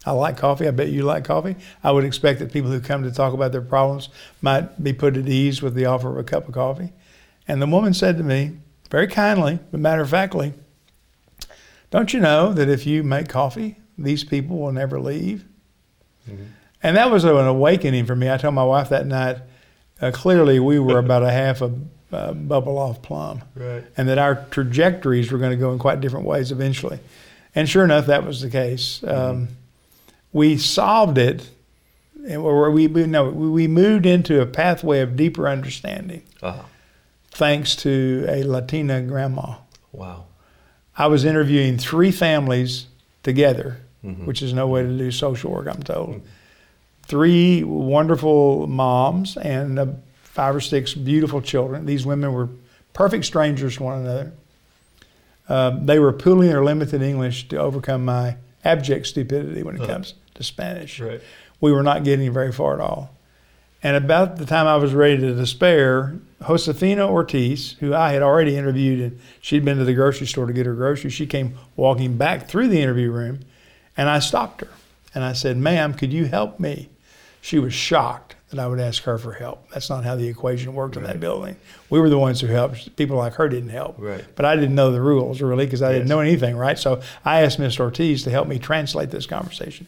I 0.05 0.13
like 0.13 0.37
coffee. 0.37 0.67
I 0.67 0.73
bet 0.73 0.89
you 0.89 1.03
like 1.03 1.25
coffee. 1.25 1.57
I 1.85 1.93
would 1.93 2.05
expect 2.05 2.41
that 2.41 2.53
people 2.53 2.71
who 2.71 2.81
come 2.81 3.05
to 3.05 3.13
talk 3.13 3.33
about 3.33 3.53
their 3.53 3.61
problems 3.61 4.09
might 4.41 4.83
be 4.83 4.93
put 4.93 5.17
at 5.17 5.29
ease 5.29 5.63
with 5.63 5.75
the 5.75 5.87
offer 5.87 6.11
of 6.11 6.17
a 6.17 6.25
cup 6.25 6.49
of 6.49 6.55
coffee. 6.55 6.93
And 7.47 7.63
the 7.63 7.67
woman 7.67 7.95
said 7.95 8.17
to 8.19 8.25
me, 8.25 8.59
very 8.91 9.07
kindly, 9.07 9.59
but 9.71 9.81
matter 9.81 10.03
of 10.03 10.11
factly, 10.11 10.53
don't 11.91 12.13
you 12.13 12.21
know 12.21 12.53
that 12.53 12.69
if 12.69 12.87
you 12.87 13.03
make 13.03 13.29
coffee, 13.29 13.77
these 13.97 14.25
people 14.25 14.59
will 14.59 14.73
never 14.73 15.01
leave? 15.01 15.45
Mm-hmm. 16.29 16.45
And 16.83 16.97
that 16.97 17.11
was 17.11 17.25
an 17.25 17.37
awakening 17.37 18.07
for 18.07 18.17
me. 18.17 18.31
I 18.31 18.37
told 18.37 18.55
my 18.55 18.65
wife 18.65 18.89
that 18.89 19.07
night, 19.07 19.39
uh, 20.03 20.11
clearly 20.13 20.59
we 20.61 20.79
were 20.79 20.99
about 21.07 21.23
a 21.23 21.31
half 21.31 21.63
a 21.63 21.73
uh, 22.13 22.33
bubble 22.35 22.77
off 22.77 23.01
plum. 23.01 23.41
Right. 23.55 23.85
And 23.97 24.07
that 24.09 24.19
our 24.19 24.45
trajectories 24.51 25.33
were 25.33 25.39
going 25.39 25.53
to 25.53 25.57
go 25.57 25.73
in 25.73 25.79
quite 25.79 26.01
different 26.03 26.27
ways 26.27 26.53
eventually. 26.53 26.99
And 27.55 27.67
sure 27.69 27.85
enough, 27.85 28.07
that 28.07 28.25
was 28.27 28.41
the 28.43 28.51
case. 28.51 29.03
Um, 29.05 29.49
we 30.33 30.57
solved 30.59 31.17
it, 31.19 31.49
or 32.31 32.71
we 32.71 32.87
we- 32.87 33.07
no, 33.07 33.29
we 33.31 33.67
moved 33.69 34.05
into 34.07 34.41
a 34.41 34.47
pathway 34.47 35.01
of 35.01 35.17
deeper 35.17 35.49
understanding 35.49 36.23
Ah, 36.43 36.65
thanks 37.31 37.77
to 37.77 38.25
a 38.29 38.43
Latina 38.45 39.01
grandma. 39.03 39.57
wow. 39.93 40.25
I 40.97 41.07
was 41.07 41.25
interviewing 41.25 41.79
three 41.79 42.11
families 42.13 42.87
together, 43.23 43.79
which 44.03 44.43
is 44.43 44.53
no 44.53 44.67
way 44.69 44.83
to 44.83 44.99
do 44.99 45.11
social 45.11 45.51
work, 45.51 45.67
I'm 45.67 45.83
told. 45.83 46.21
Three 47.03 47.63
wonderful 47.65 48.67
moms 48.67 49.37
and 49.37 49.79
uh, 49.79 49.87
five 50.23 50.57
or 50.57 50.61
six 50.61 50.95
beautiful 50.95 51.43
children. 51.43 51.85
These 51.85 52.07
women 52.07 52.33
were 52.33 52.49
perfect 52.93 53.25
strangers 53.25 53.77
to 53.77 53.83
one 53.83 54.01
another. 54.01 54.33
Um, 55.49 55.87
they 55.87 55.99
were 55.99 56.13
pooling 56.13 56.49
their 56.49 56.65
limited 56.65 57.03
English 57.03 57.49
to 57.49 57.57
overcome 57.57 58.05
my 58.05 58.37
abject 58.65 59.07
stupidity 59.07 59.63
when 59.63 59.77
it 59.77 59.87
comes 59.87 60.15
to 60.35 60.43
Spanish. 60.43 61.01
Right. 61.01 61.21
We 61.61 61.73
were 61.73 61.83
not 61.83 62.05
getting 62.05 62.33
very 62.33 62.53
far 62.53 62.75
at 62.75 62.81
all. 62.81 63.15
And 63.83 63.97
about 63.97 64.37
the 64.37 64.47
time 64.47 64.67
I 64.67 64.77
was 64.77 64.95
ready 64.95 65.19
to 65.19 65.35
despair, 65.35 66.17
Josefina 66.47 67.09
Ortiz, 67.09 67.73
who 67.81 67.95
I 67.95 68.13
had 68.13 68.23
already 68.23 68.57
interviewed, 68.57 69.01
and 69.01 69.21
she'd 69.41 69.65
been 69.65 69.79
to 69.79 69.85
the 69.85 69.95
grocery 69.95 70.27
store 70.27 70.47
to 70.47 70.53
get 70.53 70.67
her 70.67 70.75
groceries, 70.75 71.13
she 71.13 71.27
came 71.27 71.59
walking 71.75 72.17
back 72.17 72.49
through 72.49 72.69
the 72.69 72.81
interview 72.81 73.11
room, 73.11 73.41
and 73.97 74.09
I 74.09 74.21
stopped 74.21 74.61
her. 74.61 74.71
And 75.15 75.25
I 75.25 75.33
said, 75.33 75.57
Ma'am, 75.57 75.95
could 75.95 76.13
you 76.13 76.27
help 76.27 76.61
me? 76.61 76.89
She 77.43 77.59
was 77.59 77.75
shocked 77.75 78.37
that 78.53 78.61
I 78.61 78.69
would 78.69 78.79
ask 78.79 79.03
her 79.03 79.19
for 79.19 79.33
help. 79.33 79.69
That's 79.71 79.91
not 79.91 80.05
how 80.05 80.15
the 80.15 80.29
equation 80.29 80.75
worked 80.75 80.97
in 80.97 81.03
that 81.03 81.19
building. 81.19 81.57
We 81.91 81.99
were 81.99 82.09
the 82.09 82.19
ones 82.19 82.41
who 82.41 82.47
helped. 82.47 82.95
People 82.97 83.17
like 83.17 83.33
her 83.35 83.49
didn't 83.49 83.71
help. 83.71 83.97
Right. 83.99 84.25
But 84.37 84.45
I 84.45 84.55
didn't 84.55 84.75
know 84.75 84.93
the 84.93 85.01
rules 85.01 85.41
really 85.41 85.65
because 85.65 85.83
I 85.83 85.91
didn't 85.93 86.09
know 86.09 86.21
anything, 86.21 86.57
right? 86.57 86.79
So 86.79 87.01
I 87.25 87.43
asked 87.43 87.59
Miss 87.59 87.81
Ortiz 87.81 88.23
to 88.25 88.31
help 88.31 88.47
me 88.47 88.59
translate 88.59 89.11
this 89.11 89.27
conversation. 89.27 89.87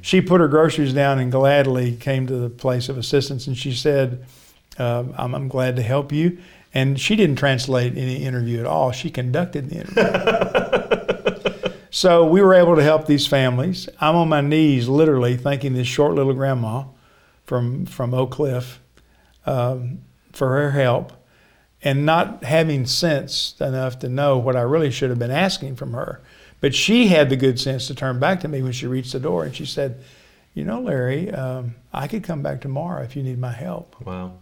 She 0.00 0.20
put 0.20 0.40
her 0.40 0.48
groceries 0.48 0.94
down 0.94 1.18
and 1.20 1.30
gladly 1.30 1.94
came 1.94 2.26
to 2.26 2.36
the 2.36 2.50
place 2.50 2.88
of 2.88 2.98
assistance 2.98 3.46
and 3.46 3.56
she 3.56 3.72
said, 3.72 4.24
um, 4.78 5.14
I'm, 5.16 5.34
I'm 5.34 5.48
glad 5.48 5.76
to 5.76 5.82
help 5.82 6.10
you. 6.10 6.38
And 6.74 6.98
she 6.98 7.14
didn't 7.16 7.36
translate 7.36 7.96
any 7.96 8.24
interview 8.24 8.58
at 8.60 8.66
all. 8.66 8.92
She 8.92 9.10
conducted 9.10 9.70
the 9.70 9.76
interview. 9.76 11.72
so 11.90 12.26
we 12.26 12.42
were 12.42 12.54
able 12.54 12.76
to 12.76 12.82
help 12.82 13.06
these 13.06 13.26
families. 13.26 13.88
I'm 14.00 14.16
on 14.16 14.28
my 14.28 14.40
knees, 14.40 14.88
literally, 14.88 15.36
thanking 15.36 15.74
this 15.74 15.86
short 15.86 16.14
little 16.14 16.34
grandma 16.34 16.84
from 17.46 17.86
from 17.86 18.14
Oak 18.14 18.32
Cliff 18.32 18.80
um, 19.46 20.02
for 20.32 20.48
her 20.48 20.72
help, 20.72 21.12
and 21.82 22.04
not 22.04 22.44
having 22.44 22.86
sense 22.86 23.54
enough 23.60 23.98
to 24.00 24.08
know 24.08 24.38
what 24.38 24.56
I 24.56 24.62
really 24.62 24.90
should 24.90 25.10
have 25.10 25.18
been 25.18 25.30
asking 25.30 25.76
from 25.76 25.92
her. 25.92 26.20
But 26.60 26.74
she 26.74 27.08
had 27.08 27.30
the 27.30 27.36
good 27.36 27.60
sense 27.60 27.86
to 27.86 27.94
turn 27.94 28.18
back 28.18 28.40
to 28.40 28.48
me 28.48 28.62
when 28.62 28.72
she 28.72 28.86
reached 28.86 29.12
the 29.12 29.20
door, 29.20 29.44
and 29.44 29.54
she 29.54 29.66
said, 29.66 30.02
"You 30.54 30.64
know, 30.64 30.80
Larry, 30.80 31.30
um, 31.30 31.76
I 31.92 32.08
could 32.08 32.24
come 32.24 32.42
back 32.42 32.60
tomorrow 32.60 33.02
if 33.02 33.16
you 33.16 33.22
need 33.22 33.38
my 33.38 33.52
help." 33.52 34.00
Wow. 34.04 34.38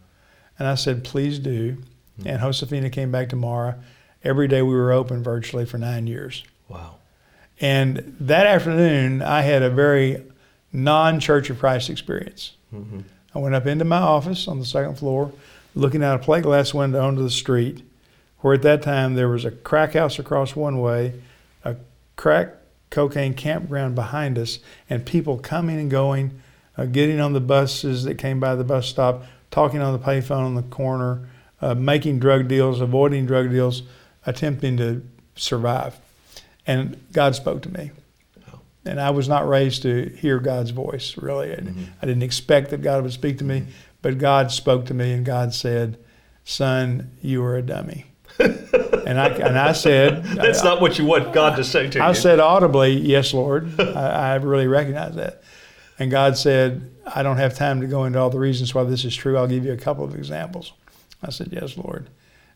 And 0.58 0.68
I 0.68 0.74
said, 0.74 1.04
please 1.04 1.38
do. 1.38 1.78
And 2.24 2.40
Josefina 2.40 2.90
came 2.90 3.10
back 3.10 3.28
tomorrow. 3.28 3.74
Every 4.22 4.48
day 4.48 4.62
we 4.62 4.74
were 4.74 4.92
open 4.92 5.22
virtually 5.22 5.66
for 5.66 5.78
nine 5.78 6.06
years. 6.06 6.44
Wow. 6.68 6.96
And 7.60 8.16
that 8.20 8.46
afternoon, 8.46 9.22
I 9.22 9.42
had 9.42 9.62
a 9.62 9.70
very 9.70 10.24
non 10.72 11.20
Church 11.20 11.50
of 11.50 11.58
Christ 11.58 11.90
experience. 11.90 12.52
I 13.34 13.38
went 13.38 13.54
up 13.54 13.66
into 13.66 13.84
my 13.84 13.98
office 13.98 14.46
on 14.46 14.58
the 14.58 14.64
second 14.64 14.96
floor, 14.96 15.32
looking 15.74 16.02
out 16.02 16.20
a 16.20 16.22
plate 16.22 16.44
glass 16.44 16.72
window 16.72 17.04
onto 17.04 17.22
the 17.22 17.30
street, 17.30 17.82
where 18.40 18.54
at 18.54 18.62
that 18.62 18.82
time 18.82 19.14
there 19.14 19.28
was 19.28 19.44
a 19.44 19.50
crack 19.50 19.94
house 19.94 20.18
across 20.18 20.54
one 20.54 20.80
way, 20.80 21.20
a 21.64 21.76
crack 22.16 22.54
cocaine 22.90 23.34
campground 23.34 23.94
behind 23.94 24.38
us, 24.38 24.60
and 24.88 25.04
people 25.04 25.38
coming 25.38 25.80
and 25.80 25.90
going, 25.90 26.40
uh, 26.76 26.84
getting 26.84 27.20
on 27.20 27.32
the 27.32 27.40
buses 27.40 28.04
that 28.04 28.18
came 28.18 28.38
by 28.38 28.54
the 28.54 28.64
bus 28.64 28.87
stop, 28.87 29.24
talking 29.50 29.80
on 29.80 29.92
the 29.92 30.04
payphone 30.04 30.44
on 30.44 30.54
the 30.54 30.62
corner, 30.62 31.28
uh, 31.60 31.74
making 31.74 32.18
drug 32.18 32.46
deals, 32.46 32.80
avoiding 32.80 33.26
drug 33.26 33.50
deals, 33.50 33.82
attempting 34.26 34.76
to 34.76 35.02
survive. 35.34 35.96
And 36.66 36.96
God 37.12 37.34
spoke 37.34 37.62
to 37.62 37.68
me. 37.68 37.90
And 38.86 39.00
I 39.00 39.10
was 39.10 39.28
not 39.28 39.48
raised 39.48 39.82
to 39.82 40.10
hear 40.10 40.38
God's 40.38 40.70
voice, 40.70 41.16
really. 41.16 41.52
I, 41.52 41.56
mm-hmm. 41.56 41.84
I 42.02 42.06
didn't 42.06 42.22
expect 42.22 42.70
that 42.70 42.82
God 42.82 43.02
would 43.02 43.12
speak 43.12 43.38
to 43.38 43.44
me, 43.44 43.60
mm-hmm. 43.60 43.70
but 44.02 44.18
God 44.18 44.50
spoke 44.50 44.86
to 44.86 44.94
me, 44.94 45.12
and 45.12 45.24
God 45.24 45.54
said, 45.54 45.98
Son, 46.44 47.10
you 47.22 47.42
are 47.44 47.56
a 47.56 47.62
dummy. 47.62 48.06
and, 48.38 49.18
I, 49.20 49.28
and 49.28 49.58
I 49.58 49.72
said, 49.72 50.24
That's 50.24 50.62
not 50.62 50.80
what 50.80 50.98
you 50.98 51.06
want 51.06 51.32
God 51.32 51.56
to 51.56 51.64
say 51.64 51.88
to 51.90 52.00
I 52.00 52.06
you. 52.06 52.10
I 52.10 52.12
said 52.12 52.40
audibly, 52.40 52.92
Yes, 52.92 53.32
Lord. 53.32 53.68
I, 53.80 54.32
I 54.32 54.34
really 54.36 54.66
recognize 54.66 55.14
that. 55.14 55.42
And 55.98 56.10
God 56.10 56.36
said, 56.36 56.90
I 57.06 57.22
don't 57.22 57.36
have 57.36 57.54
time 57.54 57.80
to 57.80 57.86
go 57.86 58.04
into 58.04 58.18
all 58.18 58.30
the 58.30 58.38
reasons 58.38 58.74
why 58.74 58.84
this 58.84 59.04
is 59.04 59.14
true. 59.14 59.36
I'll 59.36 59.46
give 59.46 59.64
you 59.64 59.72
a 59.72 59.76
couple 59.76 60.04
of 60.04 60.14
examples. 60.14 60.72
I 61.22 61.30
said, 61.30 61.48
Yes, 61.52 61.76
Lord. 61.76 62.10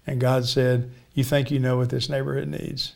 And 0.06 0.20
God 0.20 0.46
said, 0.46 0.90
You 1.14 1.24
think 1.24 1.50
you 1.50 1.58
know 1.58 1.76
what 1.76 1.90
this 1.90 2.08
neighborhood 2.08 2.48
needs? 2.48 2.94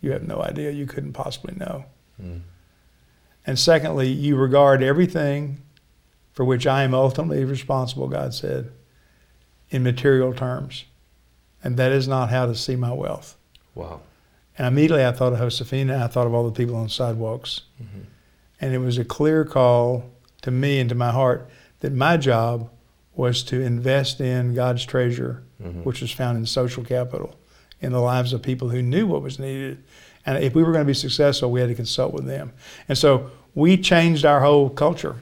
You 0.00 0.12
have 0.12 0.26
no 0.26 0.42
idea. 0.42 0.70
You 0.70 0.86
couldn't 0.86 1.12
possibly 1.12 1.54
know. 1.56 1.84
Mm. 2.20 2.40
And 3.46 3.58
secondly, 3.58 4.08
you 4.08 4.36
regard 4.36 4.82
everything 4.82 5.60
for 6.32 6.44
which 6.44 6.66
I 6.66 6.82
am 6.82 6.94
ultimately 6.94 7.44
responsible, 7.44 8.08
God 8.08 8.34
said, 8.34 8.72
in 9.70 9.82
material 9.82 10.34
terms. 10.34 10.84
And 11.62 11.76
that 11.76 11.92
is 11.92 12.08
not 12.08 12.30
how 12.30 12.46
to 12.46 12.54
see 12.54 12.76
my 12.76 12.92
wealth. 12.92 13.36
wow. 13.74 14.00
And 14.56 14.68
immediately 14.68 15.04
I 15.04 15.10
thought 15.10 15.32
of 15.32 15.40
Josefina, 15.40 16.04
I 16.04 16.06
thought 16.06 16.28
of 16.28 16.34
all 16.34 16.44
the 16.44 16.52
people 16.52 16.76
on 16.76 16.84
the 16.84 16.90
sidewalks. 16.90 17.62
Mm-hmm. 17.82 18.00
And 18.60 18.74
it 18.74 18.78
was 18.78 18.98
a 18.98 19.04
clear 19.04 19.44
call 19.44 20.04
to 20.42 20.50
me 20.50 20.78
and 20.78 20.88
to 20.90 20.94
my 20.94 21.10
heart 21.10 21.50
that 21.80 21.92
my 21.92 22.16
job 22.16 22.70
was 23.14 23.42
to 23.44 23.60
invest 23.60 24.20
in 24.20 24.54
God's 24.54 24.84
treasure, 24.84 25.42
mm-hmm. 25.62 25.80
which 25.80 26.00
was 26.00 26.12
found 26.12 26.38
in 26.38 26.46
social 26.46 26.84
capital, 26.84 27.36
in 27.80 27.92
the 27.92 28.00
lives 28.00 28.32
of 28.32 28.42
people 28.42 28.68
who 28.68 28.80
knew 28.82 29.06
what 29.06 29.22
was 29.22 29.38
needed. 29.38 29.82
And 30.26 30.42
if 30.42 30.54
we 30.54 30.62
were 30.62 30.72
going 30.72 30.84
to 30.84 30.90
be 30.90 30.94
successful, 30.94 31.50
we 31.50 31.60
had 31.60 31.68
to 31.68 31.74
consult 31.74 32.12
with 32.12 32.26
them. 32.26 32.52
And 32.88 32.96
so 32.96 33.30
we 33.54 33.76
changed 33.76 34.24
our 34.24 34.40
whole 34.40 34.70
culture 34.70 35.16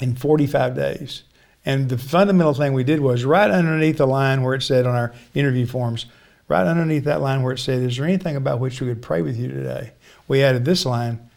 in 0.00 0.14
45 0.14 0.76
days. 0.76 1.22
And 1.66 1.88
the 1.88 1.98
fundamental 1.98 2.54
thing 2.54 2.72
we 2.72 2.84
did 2.84 3.00
was 3.00 3.24
right 3.24 3.50
underneath 3.50 3.98
the 3.98 4.06
line 4.06 4.42
where 4.42 4.54
it 4.54 4.62
said 4.62 4.86
on 4.86 4.94
our 4.94 5.12
interview 5.34 5.66
forms, 5.66 6.06
right 6.46 6.66
underneath 6.66 7.04
that 7.04 7.22
line 7.22 7.42
where 7.42 7.54
it 7.54 7.58
said, 7.58 7.82
Is 7.82 7.96
there 7.96 8.06
anything 8.06 8.36
about 8.36 8.60
which 8.60 8.80
we 8.80 8.88
could 8.88 9.02
pray 9.02 9.22
with 9.22 9.36
you 9.36 9.48
today? 9.48 9.92
We 10.28 10.42
added 10.42 10.64
this 10.64 10.84
line, 10.84 11.30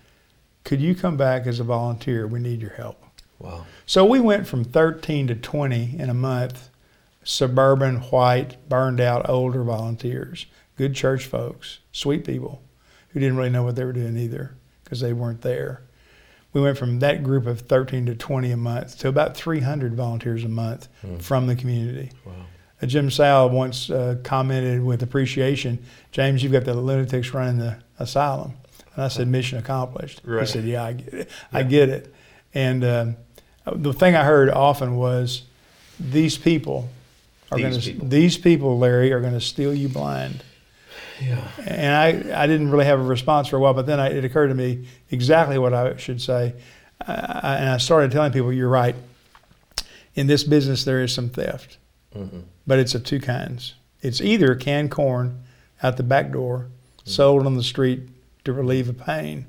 Could 0.63 0.82
you 0.82 0.96
come 0.96 1.18
back 1.18 1.48
as 1.48 1.60
a 1.60 1.63
volunteer? 1.63 2.28
We 2.28 2.40
need 2.40 2.62
your 2.62 2.72
help. 2.72 3.02
Wow. 3.40 3.66
So 3.86 4.04
we 4.04 4.20
went 4.20 4.48
from 4.48 4.66
13 4.66 5.28
to 5.28 5.36
20 5.36 5.96
in 5.98 6.10
a 6.10 6.13
month, 6.13 6.70
suburban, 7.24 7.98
white, 7.98 8.58
burned 8.68 9.00
out, 9.00 9.30
older 9.30 9.63
volunteers, 9.63 10.46
good 10.76 10.94
church 10.94 11.26
folks, 11.26 11.80
sweet 11.92 12.26
people 12.26 12.62
who 13.18 13.22
didn't 13.22 13.38
really 13.38 13.50
know 13.50 13.64
what 13.64 13.76
they 13.76 13.84
were 13.84 13.94
doing 13.94 14.16
either 14.16 14.54
because 14.84 15.00
they 15.00 15.12
weren't 15.12 15.42
there. 15.42 15.82
We 16.54 16.62
went 16.62 16.78
from 16.78 17.00
that 17.00 17.24
group 17.24 17.48
of 17.48 17.62
13 17.62 18.06
to 18.06 18.16
20 18.16 18.52
a 18.52 18.58
month 18.58 19.00
to 19.00 19.08
about 19.08 19.36
300 19.36 19.96
volunteers 19.96 20.44
a 20.44 20.48
month 20.48 20.88
from 21.20 21.48
the 21.48 21.56
community. 21.56 22.12
Wow. 22.24 22.34
Uh, 22.80 22.86
Jim 22.86 23.10
Sowell 23.10 23.50
once 23.50 23.90
uh, 23.90 24.18
commented 24.24 24.84
with 24.84 25.02
appreciation, 25.02 25.84
James, 26.12 26.44
you've 26.44 26.52
got 26.52 26.64
the 26.64 26.76
lunatics 26.76 27.34
running 27.34 27.58
the 27.58 27.78
asylum. 27.98 28.54
And 28.94 29.06
I 29.06 29.08
said, 29.08 29.28
mission 29.28 29.58
accomplished. 29.58 30.22
Right. 30.24 30.42
He 30.42 30.46
said, 30.46 30.64
yeah, 30.64 30.84
I 30.84 30.94
get 30.94 31.14
it. 31.14 31.30
I 31.52 31.64
get 31.64 31.90
it. 31.90 32.14
And 32.54 32.84
um, 32.86 33.16
the 33.66 33.94
thing 33.94 34.16
I 34.16 34.26
heard 34.26 34.52
often 34.52 34.96
was, 34.96 35.42
these 36.00 36.38
people 36.38 36.88
are 37.52 37.58
going 37.58 37.80
to, 37.80 37.94
these 37.94 38.38
people, 38.38 38.78
Larry, 38.78 39.12
are 39.12 39.22
going 39.22 39.34
to 39.34 39.42
steal 39.42 39.74
you 39.74 39.90
blind. 39.90 40.44
Yeah. 41.22 41.48
And 41.66 41.96
I, 41.96 42.44
I 42.44 42.48
didn't 42.48 42.72
really 42.72 42.86
have 42.86 43.00
a 43.00 43.04
response 43.04 43.48
for 43.48 43.58
a 43.58 43.60
while, 43.60 43.74
but 43.74 43.86
then 43.86 44.00
I, 44.00 44.10
it 44.10 44.24
occurred 44.24 44.48
to 44.48 44.56
me 44.56 44.88
exactly 45.10 45.58
what 45.58 45.74
I 45.74 45.98
should 45.98 46.22
say. 46.22 46.54
I, 47.02 47.58
and 47.60 47.70
I 47.70 47.78
started 47.78 48.12
telling 48.12 48.32
people, 48.32 48.52
you're 48.52 48.70
right. 48.70 48.96
In 50.16 50.28
this 50.28 50.44
business, 50.44 50.84
there 50.84 51.02
is 51.02 51.14
some 51.14 51.30
theft, 51.30 51.78
mm-hmm. 52.16 52.40
but 52.66 52.80
it's 52.80 52.96
of 52.96 53.04
two 53.04 53.20
kinds. 53.20 53.76
It's 54.02 54.22
either 54.22 54.56
canned 54.56 54.92
corn 54.92 55.44
out 55.84 55.98
the 55.98 56.04
back 56.04 56.32
door, 56.32 56.68
sold 57.04 57.46
on 57.46 57.56
the 57.56 57.64
street 57.64 58.02
to 58.44 58.54
relieve 58.54 58.90
a 58.90 58.94
pain 58.94 59.46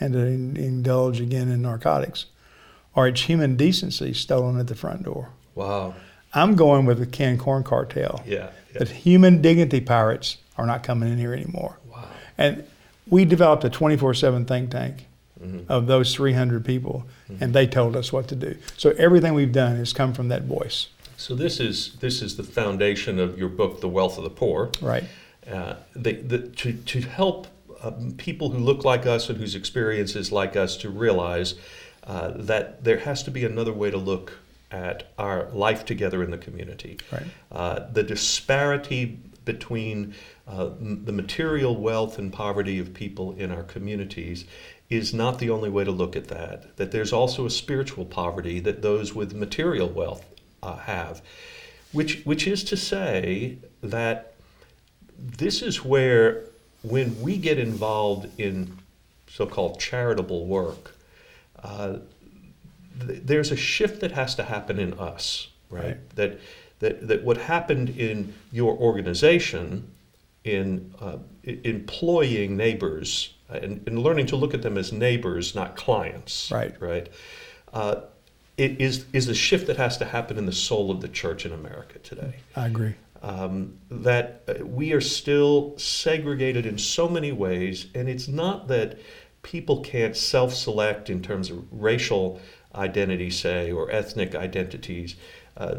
and 0.00 0.12
to 0.12 0.20
in, 0.20 0.56
indulge 0.56 1.20
again 1.20 1.50
in 1.50 1.62
narcotics, 1.62 2.26
or 2.94 3.08
it's 3.08 3.22
human 3.22 3.56
decency 3.56 4.12
stolen 4.12 4.60
at 4.60 4.66
the 4.66 4.74
front 4.74 5.04
door. 5.04 5.30
Wow. 5.54 5.94
I'm 6.34 6.56
going 6.56 6.86
with 6.86 6.98
the 6.98 7.06
canned 7.06 7.40
corn 7.40 7.64
cartel. 7.64 8.22
Yeah. 8.26 8.50
yeah. 8.72 8.78
That 8.80 8.88
human 8.88 9.40
dignity 9.40 9.80
pirates 9.80 10.36
are 10.56 10.66
not 10.66 10.82
coming 10.82 11.10
in 11.12 11.18
here 11.18 11.32
anymore. 11.32 11.78
Wow. 11.90 12.08
And 12.36 12.64
we 13.08 13.24
developed 13.24 13.64
a 13.64 13.70
24 13.70 14.14
7 14.14 14.44
think 14.44 14.70
tank 14.70 15.06
of 15.68 15.86
those 15.86 16.14
300 16.14 16.64
people, 16.64 17.06
and 17.40 17.54
they 17.54 17.66
told 17.66 17.94
us 17.94 18.12
what 18.12 18.26
to 18.28 18.34
do. 18.34 18.56
So 18.76 18.90
everything 18.98 19.34
we've 19.34 19.52
done 19.52 19.76
has 19.76 19.92
come 19.92 20.12
from 20.12 20.28
that 20.28 20.42
voice. 20.42 20.88
So 21.16 21.34
this 21.34 21.60
is 21.60 21.94
this 21.96 22.22
is 22.22 22.36
the 22.36 22.42
foundation 22.42 23.18
of 23.18 23.38
your 23.38 23.48
book, 23.48 23.80
The 23.80 23.88
Wealth 23.88 24.18
of 24.18 24.24
the 24.24 24.30
Poor. 24.30 24.70
Right. 24.80 25.04
Uh, 25.50 25.76
the, 25.96 26.12
the, 26.12 26.38
to, 26.40 26.72
to 26.74 27.00
help 27.00 27.46
uh, 27.82 27.92
people 28.18 28.50
who 28.50 28.58
look 28.58 28.84
like 28.84 29.06
us 29.06 29.30
and 29.30 29.38
whose 29.38 29.54
experience 29.54 30.14
is 30.14 30.30
like 30.30 30.56
us 30.56 30.76
to 30.76 30.90
realize 30.90 31.54
uh, 32.04 32.32
that 32.34 32.84
there 32.84 32.98
has 32.98 33.22
to 33.22 33.30
be 33.30 33.44
another 33.44 33.72
way 33.72 33.90
to 33.90 33.96
look 33.96 34.38
at 34.70 35.12
our 35.18 35.48
life 35.50 35.84
together 35.84 36.22
in 36.22 36.30
the 36.30 36.38
community. 36.38 36.98
Right. 37.10 37.26
Uh, 37.50 37.86
the 37.92 38.02
disparity 38.02 39.18
between 39.44 40.14
uh, 40.46 40.70
the 40.78 41.12
material 41.12 41.74
wealth 41.76 42.18
and 42.18 42.32
poverty 42.32 42.78
of 42.78 42.92
people 42.92 43.32
in 43.32 43.50
our 43.50 43.62
communities 43.62 44.44
is 44.90 45.14
not 45.14 45.38
the 45.38 45.50
only 45.50 45.70
way 45.70 45.84
to 45.84 45.90
look 45.90 46.16
at 46.16 46.28
that. 46.28 46.76
That 46.76 46.92
there's 46.92 47.12
also 47.12 47.46
a 47.46 47.50
spiritual 47.50 48.04
poverty 48.04 48.60
that 48.60 48.82
those 48.82 49.14
with 49.14 49.34
material 49.34 49.88
wealth 49.88 50.24
uh, 50.62 50.76
have, 50.76 51.22
which 51.92 52.22
which 52.24 52.46
is 52.46 52.64
to 52.64 52.76
say 52.76 53.58
that 53.82 54.34
this 55.18 55.62
is 55.62 55.84
where 55.84 56.44
when 56.82 57.20
we 57.20 57.36
get 57.36 57.58
involved 57.58 58.28
in 58.38 58.78
so-called 59.28 59.78
charitable 59.80 60.46
work, 60.46 60.94
uh, 61.62 61.98
th- 63.06 63.22
there's 63.24 63.50
a 63.50 63.56
shift 63.56 64.00
that 64.00 64.12
has 64.12 64.34
to 64.36 64.42
happen 64.42 64.78
in 64.78 64.94
us, 64.98 65.48
right? 65.70 65.84
Right. 65.84 66.16
That 66.16 66.40
that 66.80 67.08
that 67.08 67.24
what 67.24 67.38
happened 67.38 67.90
in 67.90 68.34
your 68.52 68.76
organization 68.76 69.90
in 70.44 70.94
uh, 71.00 71.18
employing 71.44 72.56
neighbors 72.56 73.34
and, 73.48 73.82
and 73.86 73.98
learning 73.98 74.26
to 74.26 74.36
look 74.36 74.54
at 74.54 74.62
them 74.62 74.78
as 74.78 74.92
neighbors, 74.92 75.54
not 75.54 75.76
clients. 75.76 76.50
Right. 76.50 76.74
Right. 76.80 77.08
Uh, 77.72 78.02
it 78.56 78.80
is 78.80 79.06
is 79.12 79.28
a 79.28 79.34
shift 79.34 79.66
that 79.68 79.76
has 79.76 79.96
to 79.98 80.04
happen 80.04 80.36
in 80.36 80.46
the 80.46 80.52
soul 80.52 80.90
of 80.90 81.00
the 81.00 81.08
church 81.08 81.46
in 81.46 81.52
America 81.52 81.98
today. 82.00 82.34
I 82.56 82.66
agree. 82.66 82.94
Um, 83.22 83.78
that 83.90 84.42
uh, 84.48 84.64
we 84.64 84.92
are 84.92 85.00
still 85.00 85.76
segregated 85.76 86.66
in 86.66 86.78
so 86.78 87.08
many 87.08 87.32
ways, 87.32 87.86
and 87.94 88.08
it's 88.08 88.28
not 88.28 88.68
that 88.68 88.98
people 89.42 89.80
can't 89.80 90.16
self-select 90.16 91.10
in 91.10 91.22
terms 91.22 91.50
of 91.50 91.64
racial 91.72 92.40
identity, 92.74 93.30
say, 93.30 93.72
or 93.72 93.90
ethnic 93.90 94.34
identities. 94.34 95.16
Uh, 95.56 95.76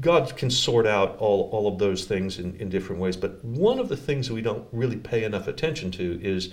God 0.00 0.36
can 0.36 0.50
sort 0.50 0.86
out 0.86 1.16
all, 1.18 1.48
all 1.52 1.66
of 1.68 1.78
those 1.78 2.04
things 2.04 2.38
in, 2.38 2.54
in 2.56 2.68
different 2.68 3.00
ways. 3.00 3.16
But 3.16 3.42
one 3.44 3.78
of 3.78 3.88
the 3.88 3.96
things 3.96 4.28
that 4.28 4.34
we 4.34 4.42
don't 4.42 4.66
really 4.72 4.96
pay 4.96 5.24
enough 5.24 5.48
attention 5.48 5.90
to 5.92 6.20
is 6.22 6.52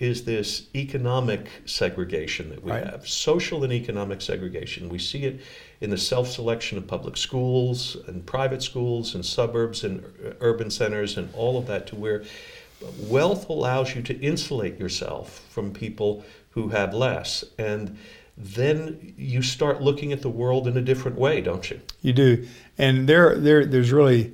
is 0.00 0.24
this 0.24 0.66
economic 0.74 1.46
segregation 1.66 2.50
that 2.50 2.64
we 2.64 2.72
Right. 2.72 2.84
have, 2.84 3.06
social 3.06 3.62
and 3.62 3.72
economic 3.72 4.20
segregation. 4.20 4.88
We 4.88 4.98
see 4.98 5.24
it 5.24 5.40
in 5.80 5.90
the 5.90 5.98
self-selection 5.98 6.78
of 6.78 6.86
public 6.86 7.16
schools 7.16 7.96
and 8.08 8.26
private 8.26 8.62
schools 8.62 9.14
and 9.14 9.24
suburbs 9.24 9.84
and 9.84 10.04
urban 10.40 10.70
centers 10.70 11.16
and 11.16 11.32
all 11.34 11.56
of 11.56 11.66
that 11.68 11.86
to 11.88 11.96
where 11.96 12.24
wealth 12.98 13.48
allows 13.48 13.94
you 13.94 14.02
to 14.02 14.20
insulate 14.20 14.78
yourself 14.80 15.46
from 15.48 15.72
people 15.72 16.24
who 16.50 16.68
have 16.68 16.92
less. 16.92 17.44
And 17.56 17.96
then 18.36 19.14
you 19.16 19.42
start 19.42 19.80
looking 19.80 20.12
at 20.12 20.22
the 20.22 20.28
world 20.28 20.66
in 20.66 20.76
a 20.76 20.82
different 20.82 21.18
way, 21.18 21.40
don't 21.40 21.70
you? 21.70 21.80
You 22.02 22.12
do, 22.12 22.46
and 22.76 23.08
there, 23.08 23.36
there, 23.36 23.64
there's 23.64 23.92
really 23.92 24.32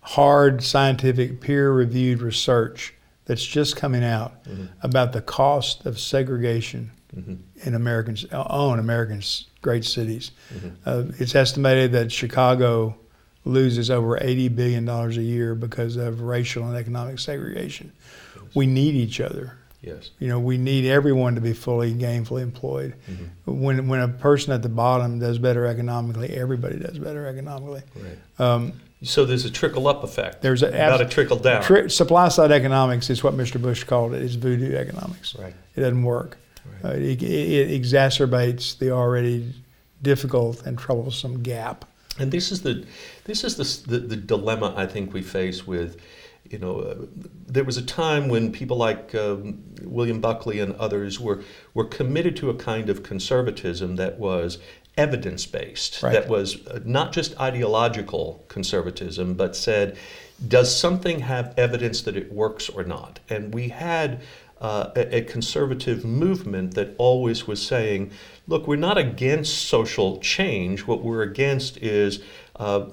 hard 0.00 0.62
scientific 0.62 1.40
peer-reviewed 1.40 2.22
research 2.22 2.94
that's 3.24 3.44
just 3.44 3.76
coming 3.76 4.04
out 4.04 4.44
mm-hmm. 4.44 4.66
about 4.82 5.12
the 5.12 5.20
cost 5.20 5.86
of 5.86 5.98
segregation 5.98 6.90
mm-hmm. 7.14 7.36
in 7.66 7.74
Americans 7.74 8.24
on 8.32 8.78
Americans' 8.78 9.46
great 9.62 9.84
cities. 9.84 10.32
Mm-hmm. 10.52 10.68
Uh, 10.84 11.04
it's 11.18 11.34
estimated 11.34 11.92
that 11.92 12.10
Chicago 12.10 12.96
loses 13.44 13.90
over 13.90 14.18
eighty 14.22 14.48
billion 14.48 14.84
dollars 14.84 15.16
a 15.16 15.22
year 15.22 15.54
because 15.54 15.96
of 15.96 16.20
racial 16.22 16.66
and 16.66 16.76
economic 16.76 17.18
segregation. 17.18 17.92
We 18.54 18.66
need 18.66 18.94
each 18.94 19.20
other. 19.20 19.56
Yes. 19.82 20.10
You 20.18 20.28
know, 20.28 20.38
we 20.38 20.58
need 20.58 20.84
everyone 20.86 21.34
to 21.36 21.40
be 21.40 21.52
fully 21.54 21.94
gainfully 21.94 22.42
employed. 22.42 22.94
When 23.46 23.88
when 23.88 24.00
a 24.00 24.08
person 24.08 24.52
at 24.52 24.62
the 24.62 24.68
bottom 24.68 25.18
does 25.18 25.38
better 25.38 25.64
economically, 25.66 26.30
everybody 26.36 26.78
does 26.78 26.98
better 26.98 27.26
economically. 27.26 27.82
Right. 27.96 28.18
Um, 28.46 28.72
So 29.02 29.24
there's 29.24 29.46
a 29.46 29.50
trickle 29.50 29.88
up 29.88 30.04
effect. 30.04 30.42
There's 30.42 30.62
a- 30.62 30.68
about 30.68 31.00
a 31.00 31.06
trickle 31.06 31.38
down. 31.38 31.62
tri- 31.62 31.86
supply 31.86 32.28
side 32.28 32.52
economics 32.52 33.08
is 33.08 33.22
what 33.24 33.32
Mr. 33.34 33.58
Bush 33.60 33.84
called 33.84 34.12
it. 34.12 34.22
It's 34.22 34.34
voodoo 34.34 34.76
economics. 34.76 35.34
Right. 35.38 35.54
It 35.74 35.80
doesn't 35.80 36.02
work. 36.02 36.36
Right. 36.82 36.92
Uh, 36.92 36.96
it, 36.98 37.22
it 37.22 37.82
exacerbates 37.82 38.76
the 38.78 38.90
already 38.90 39.54
difficult 40.02 40.66
and 40.66 40.78
troublesome 40.78 41.42
gap. 41.42 41.86
And 42.18 42.30
this 42.30 42.52
is 42.52 42.60
the 42.60 42.84
this 43.24 43.44
is 43.44 43.56
the, 43.56 43.90
the 43.90 43.98
the 44.08 44.16
dilemma 44.16 44.74
I 44.76 44.84
think 44.84 45.14
we 45.14 45.22
face 45.22 45.66
with, 45.66 45.96
you 46.48 46.58
know, 46.58 46.80
uh, 46.80 47.06
there 47.46 47.64
was 47.64 47.76
a 47.76 47.82
time 47.82 48.28
when 48.28 48.50
people 48.52 48.76
like 48.76 49.14
um, 49.14 49.62
William 49.82 50.20
Buckley 50.20 50.58
and 50.60 50.74
others 50.76 51.20
were 51.20 51.42
were 51.74 51.84
committed 51.84 52.36
to 52.36 52.50
a 52.50 52.54
kind 52.54 52.88
of 52.90 53.02
conservatism 53.02 53.96
that 53.96 54.18
was 54.18 54.58
evidence 54.96 55.46
based, 55.46 56.02
Right. 56.02 56.12
that 56.12 56.28
was 56.28 56.66
uh, 56.66 56.80
not 56.84 57.12
just 57.12 57.38
ideological 57.40 58.44
conservatism, 58.48 59.34
but 59.34 59.54
said, 59.54 59.96
does 60.46 60.74
something 60.74 61.20
have 61.20 61.54
evidence 61.56 62.02
that 62.02 62.16
it 62.16 62.32
works 62.32 62.68
or 62.68 62.84
not? 62.84 63.20
And 63.28 63.54
we 63.54 63.68
had. 63.68 64.20
Uh, 64.60 64.90
a, 64.94 65.16
a 65.16 65.22
conservative 65.22 66.04
movement 66.04 66.74
that 66.74 66.94
always 66.98 67.46
was 67.46 67.66
saying, 67.66 68.10
look, 68.46 68.66
we're 68.66 68.76
not 68.76 68.98
against 68.98 69.68
social 69.68 70.18
change. 70.20 70.86
What 70.86 71.02
we're 71.02 71.22
against 71.22 71.78
is 71.78 72.20
uh, 72.56 72.90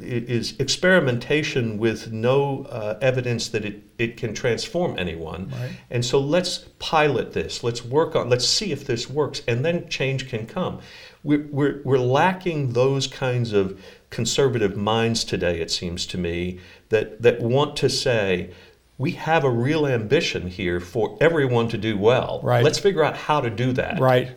is 0.00 0.58
experimentation 0.58 1.78
with 1.78 2.10
no 2.10 2.64
uh, 2.64 2.98
evidence 3.00 3.48
that 3.50 3.64
it, 3.64 3.82
it 3.96 4.16
can 4.16 4.34
transform 4.34 4.98
anyone. 4.98 5.50
Right. 5.50 5.70
And 5.90 6.04
so 6.04 6.18
let's 6.18 6.66
pilot 6.80 7.32
this. 7.32 7.62
Let's 7.62 7.84
work 7.84 8.16
on. 8.16 8.28
Let's 8.28 8.48
see 8.48 8.72
if 8.72 8.84
this 8.84 9.08
works, 9.08 9.42
and 9.46 9.64
then 9.64 9.88
change 9.88 10.28
can 10.28 10.46
come. 10.46 10.80
We're, 11.22 11.46
we're, 11.50 11.80
we're 11.84 11.98
lacking 11.98 12.72
those 12.72 13.06
kinds 13.06 13.52
of 13.52 13.80
conservative 14.10 14.76
minds 14.76 15.22
today. 15.24 15.60
It 15.60 15.70
seems 15.70 16.06
to 16.06 16.18
me 16.18 16.58
that 16.88 17.22
that 17.22 17.40
want 17.40 17.76
to 17.76 17.88
say. 17.88 18.50
We 18.96 19.12
have 19.12 19.44
a 19.44 19.50
real 19.50 19.86
ambition 19.86 20.48
here 20.48 20.80
for 20.80 21.18
everyone 21.20 21.68
to 21.68 21.78
do 21.78 21.98
well. 21.98 22.40
Right. 22.42 22.62
Let's 22.62 22.78
figure 22.78 23.02
out 23.02 23.16
how 23.16 23.40
to 23.40 23.50
do 23.50 23.72
that. 23.72 23.98
Right. 23.98 24.36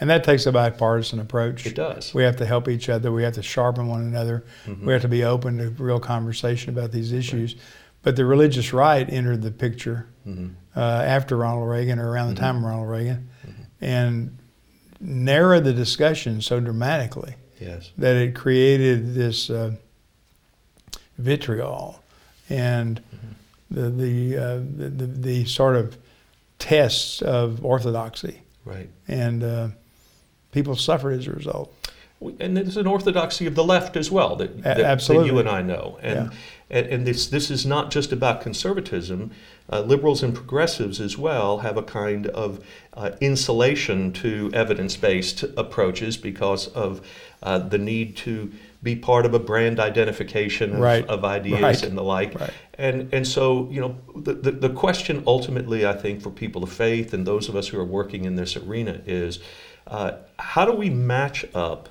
And 0.00 0.08
that 0.10 0.22
takes 0.22 0.46
a 0.46 0.52
bipartisan 0.52 1.18
approach. 1.18 1.66
It 1.66 1.74
does. 1.74 2.14
We 2.14 2.22
have 2.22 2.36
to 2.36 2.46
help 2.46 2.68
each 2.68 2.88
other. 2.88 3.10
We 3.10 3.24
have 3.24 3.34
to 3.34 3.42
sharpen 3.42 3.88
one 3.88 4.02
another. 4.02 4.44
Mm-hmm. 4.64 4.86
We 4.86 4.92
have 4.92 5.02
to 5.02 5.08
be 5.08 5.24
open 5.24 5.58
to 5.58 5.70
real 5.82 5.98
conversation 5.98 6.70
about 6.70 6.92
these 6.92 7.12
issues. 7.12 7.54
Right. 7.54 7.62
But 8.02 8.14
the 8.14 8.24
religious 8.24 8.72
right 8.72 9.08
entered 9.10 9.42
the 9.42 9.50
picture 9.50 10.06
mm-hmm. 10.26 10.50
uh, 10.76 10.80
after 10.80 11.36
Ronald 11.36 11.68
Reagan 11.68 11.98
or 11.98 12.08
around 12.08 12.28
the 12.28 12.34
mm-hmm. 12.34 12.44
time 12.44 12.56
of 12.58 12.62
Ronald 12.62 12.88
Reagan 12.88 13.28
and 13.80 14.38
narrowed 15.00 15.64
the 15.64 15.72
discussion 15.72 16.40
so 16.40 16.60
dramatically 16.60 17.34
Yes. 17.60 17.90
that 17.98 18.16
it 18.16 18.34
created 18.34 19.14
this 19.14 19.50
uh, 19.50 19.72
vitriol 21.18 22.02
and 22.48 23.02
the 23.70 23.90
the, 23.90 24.36
uh, 24.36 24.56
the 24.56 24.88
the 24.88 25.06
the 25.06 25.44
sort 25.44 25.76
of 25.76 25.96
tests 26.58 27.22
of 27.22 27.64
orthodoxy, 27.64 28.42
Right. 28.64 28.88
and 29.06 29.42
uh, 29.44 29.68
people 30.52 30.76
suffered 30.76 31.12
as 31.12 31.26
a 31.26 31.32
result. 31.32 31.74
And 32.40 32.56
there's 32.56 32.76
an 32.76 32.88
orthodoxy 32.88 33.46
of 33.46 33.54
the 33.54 33.62
left 33.62 33.96
as 33.96 34.10
well 34.10 34.34
that, 34.36 34.62
that, 34.64 34.76
that 34.76 35.26
you 35.26 35.38
and 35.38 35.48
I 35.48 35.62
know. 35.62 35.98
And, 36.02 36.32
and, 36.68 36.86
and 36.88 37.06
this, 37.06 37.28
this 37.28 37.48
is 37.48 37.64
not 37.64 37.92
just 37.92 38.10
about 38.10 38.40
conservatism. 38.40 39.30
Uh, 39.70 39.82
liberals 39.82 40.24
and 40.24 40.34
progressives 40.34 41.00
as 41.00 41.16
well 41.16 41.58
have 41.58 41.76
a 41.76 41.82
kind 41.82 42.26
of 42.26 42.64
uh, 42.94 43.12
insulation 43.20 44.12
to 44.14 44.50
evidence 44.52 44.96
based 44.96 45.44
approaches 45.56 46.16
because 46.16 46.66
of 46.68 47.06
uh, 47.44 47.58
the 47.60 47.78
need 47.78 48.16
to 48.16 48.50
be 48.82 48.94
part 48.94 49.26
of 49.26 49.34
a 49.34 49.38
brand 49.38 49.80
identification 49.80 50.74
of, 50.74 50.80
Right. 50.80 51.06
of 51.06 51.24
ideas 51.24 51.60
Right. 51.60 51.82
and 51.82 51.98
the 51.98 52.02
like. 52.02 52.38
Right. 52.38 52.50
And, 52.74 53.12
and 53.12 53.26
so, 53.26 53.68
you 53.70 53.80
know, 53.80 53.96
the, 54.16 54.34
the, 54.34 54.50
the 54.52 54.70
question 54.70 55.24
ultimately, 55.26 55.84
I 55.84 55.94
think, 55.94 56.22
for 56.22 56.30
people 56.30 56.62
of 56.62 56.70
faith 56.72 57.12
and 57.12 57.26
those 57.26 57.48
of 57.48 57.56
us 57.56 57.68
who 57.68 57.78
are 57.80 57.84
working 57.84 58.24
in 58.24 58.36
this 58.36 58.56
arena 58.56 59.00
is 59.04 59.40
uh, 59.88 60.12
how 60.38 60.64
do 60.64 60.72
we 60.72 60.90
match 60.90 61.44
up 61.54 61.88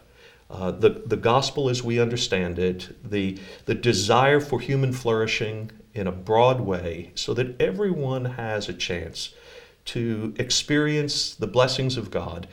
uh, 0.50 0.72
the, 0.72 0.90
the 1.06 1.18
gospel 1.18 1.70
as 1.70 1.84
we 1.84 2.00
understand 2.00 2.58
it, 2.58 2.96
the, 3.10 3.38
the 3.66 3.76
desire 3.76 4.40
for 4.40 4.62
human 4.62 4.94
flourishing 4.94 5.70
in 5.94 6.08
a 6.08 6.12
broad 6.12 6.62
way, 6.62 7.12
so 7.16 7.34
that 7.34 7.60
everyone 7.60 8.24
has 8.24 8.70
a 8.70 8.74
chance 8.74 9.34
to 9.84 10.34
experience 10.38 11.36
the 11.36 11.48
blessings 11.48 11.98
of 11.98 12.12
God 12.12 12.48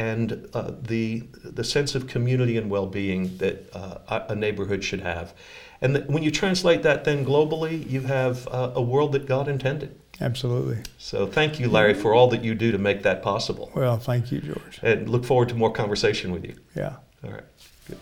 and 0.00 0.48
uh, 0.54 0.72
the, 0.80 1.24
the 1.44 1.62
sense 1.62 1.94
of 1.94 2.06
community 2.06 2.56
and 2.56 2.70
well 2.70 2.86
being 2.86 3.36
that 3.36 3.56
uh, 3.74 3.98
a 4.08 4.32
a 4.32 4.34
neighborhood 4.34 4.82
should 4.82 5.02
have. 5.02 5.34
And 5.82 5.94
that 5.94 6.08
when 6.08 6.22
you 6.22 6.30
translate 6.30 6.82
that 6.82 7.04
then 7.04 7.24
globally, 7.24 7.88
you 7.88 8.02
have 8.02 8.48
uh, 8.48 8.72
a 8.74 8.82
world 8.82 9.12
that 9.12 9.26
God 9.26 9.46
intended. 9.48 9.90
Absolutely. 10.20 10.78
So 10.98 11.26
thank 11.26 11.58
you, 11.60 11.68
Larry, 11.68 11.94
for 11.94 12.14
all 12.14 12.28
that 12.28 12.42
you 12.44 12.54
do 12.54 12.72
to 12.72 12.78
make 12.78 13.02
that 13.02 13.22
possible. 13.22 13.70
Well, 13.74 13.98
thank 13.98 14.30
you, 14.32 14.40
George. 14.40 14.80
And 14.82 15.08
look 15.08 15.24
forward 15.24 15.48
to 15.50 15.54
more 15.54 15.72
conversation 15.72 16.32
with 16.32 16.44
you. 16.44 16.54
Yeah. 16.74 16.96
All 17.24 17.30
right. 17.30 17.44
Good. 17.88 17.98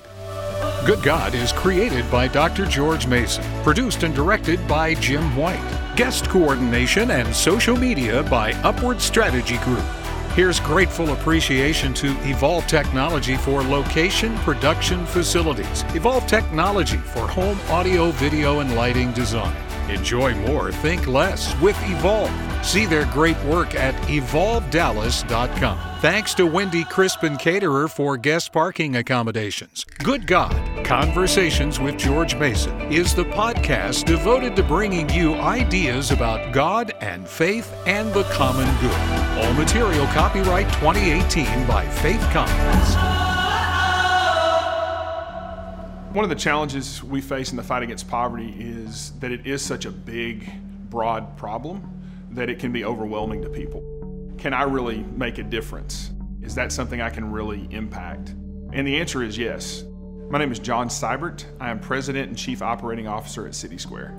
Good 0.86 1.02
God 1.04 1.34
is 1.34 1.52
created 1.52 2.08
by 2.10 2.28
Dr. 2.28 2.66
George 2.66 3.06
Mason, 3.06 3.44
produced 3.62 4.02
and 4.02 4.14
directed 4.14 4.58
by 4.68 4.94
Jim 4.94 5.36
White. 5.36 5.68
guest 5.96 6.28
coordination, 6.28 7.10
and 7.10 7.34
social 7.34 7.76
media 7.76 8.22
by 8.24 8.52
Upward 8.62 9.00
Strategy 9.00 9.58
Group. 9.58 9.84
Here's 10.38 10.60
grateful 10.60 11.10
appreciation 11.14 11.92
to 11.94 12.12
Evolve 12.22 12.64
Technology 12.68 13.36
for 13.36 13.60
location 13.60 14.36
production 14.36 15.04
facilities, 15.04 15.82
Evolve 15.96 16.28
Technology 16.28 16.98
for 16.98 17.26
home 17.26 17.58
audio, 17.68 18.12
video, 18.12 18.60
and 18.60 18.76
lighting 18.76 19.10
design. 19.14 19.56
Enjoy 19.90 20.32
more, 20.46 20.70
think 20.70 21.08
less 21.08 21.60
with 21.60 21.76
Evolve. 21.90 22.47
See 22.62 22.86
their 22.86 23.06
great 23.06 23.38
work 23.44 23.74
at 23.74 23.94
evolvedallas.com. 24.08 25.78
Thanks 26.00 26.34
to 26.34 26.46
Wendy 26.46 26.84
Krispin 26.84 27.38
Caterer 27.38 27.88
for 27.88 28.16
guest 28.16 28.52
parking 28.52 28.96
accommodations. 28.96 29.84
Good 30.02 30.26
God, 30.26 30.78
Conversations 30.88 31.78
with 31.78 31.98
George 31.98 32.34
Mason 32.36 32.80
is 32.90 33.14
the 33.14 33.26
podcast 33.26 34.06
devoted 34.06 34.56
to 34.56 34.62
bringing 34.62 35.06
you 35.10 35.34
ideas 35.34 36.10
about 36.12 36.50
God 36.50 36.92
and 37.02 37.28
faith 37.28 37.76
and 37.86 38.10
the 38.14 38.22
common 38.22 38.66
good. 38.80 39.44
All 39.44 39.52
material 39.52 40.06
copyright 40.06 40.66
2018 40.80 41.66
by 41.66 41.86
Faith 41.86 42.22
Commons. 42.32 42.94
One 46.14 46.24
of 46.24 46.30
the 46.30 46.36
challenges 46.36 47.04
we 47.04 47.20
face 47.20 47.50
in 47.50 47.58
the 47.58 47.62
fight 47.62 47.82
against 47.82 48.08
poverty 48.08 48.54
is 48.58 49.12
that 49.20 49.30
it 49.30 49.46
is 49.46 49.60
such 49.60 49.84
a 49.84 49.90
big, 49.90 50.50
broad 50.88 51.36
problem 51.36 51.97
that 52.30 52.50
it 52.50 52.58
can 52.58 52.72
be 52.72 52.84
overwhelming 52.84 53.42
to 53.42 53.48
people. 53.48 53.82
Can 54.38 54.52
I 54.52 54.62
really 54.62 55.04
make 55.16 55.38
a 55.38 55.42
difference? 55.42 56.12
Is 56.42 56.54
that 56.54 56.72
something 56.72 57.00
I 57.00 57.10
can 57.10 57.30
really 57.30 57.68
impact? 57.70 58.30
And 58.72 58.86
the 58.86 58.98
answer 58.98 59.22
is 59.22 59.36
yes. 59.36 59.84
My 60.30 60.38
name 60.38 60.52
is 60.52 60.58
John 60.58 60.88
Siburt. 60.88 61.44
I 61.58 61.70
am 61.70 61.80
President 61.80 62.28
and 62.28 62.36
Chief 62.36 62.62
Operating 62.62 63.08
Officer 63.08 63.46
at 63.46 63.54
City 63.54 63.78
Square. 63.78 64.14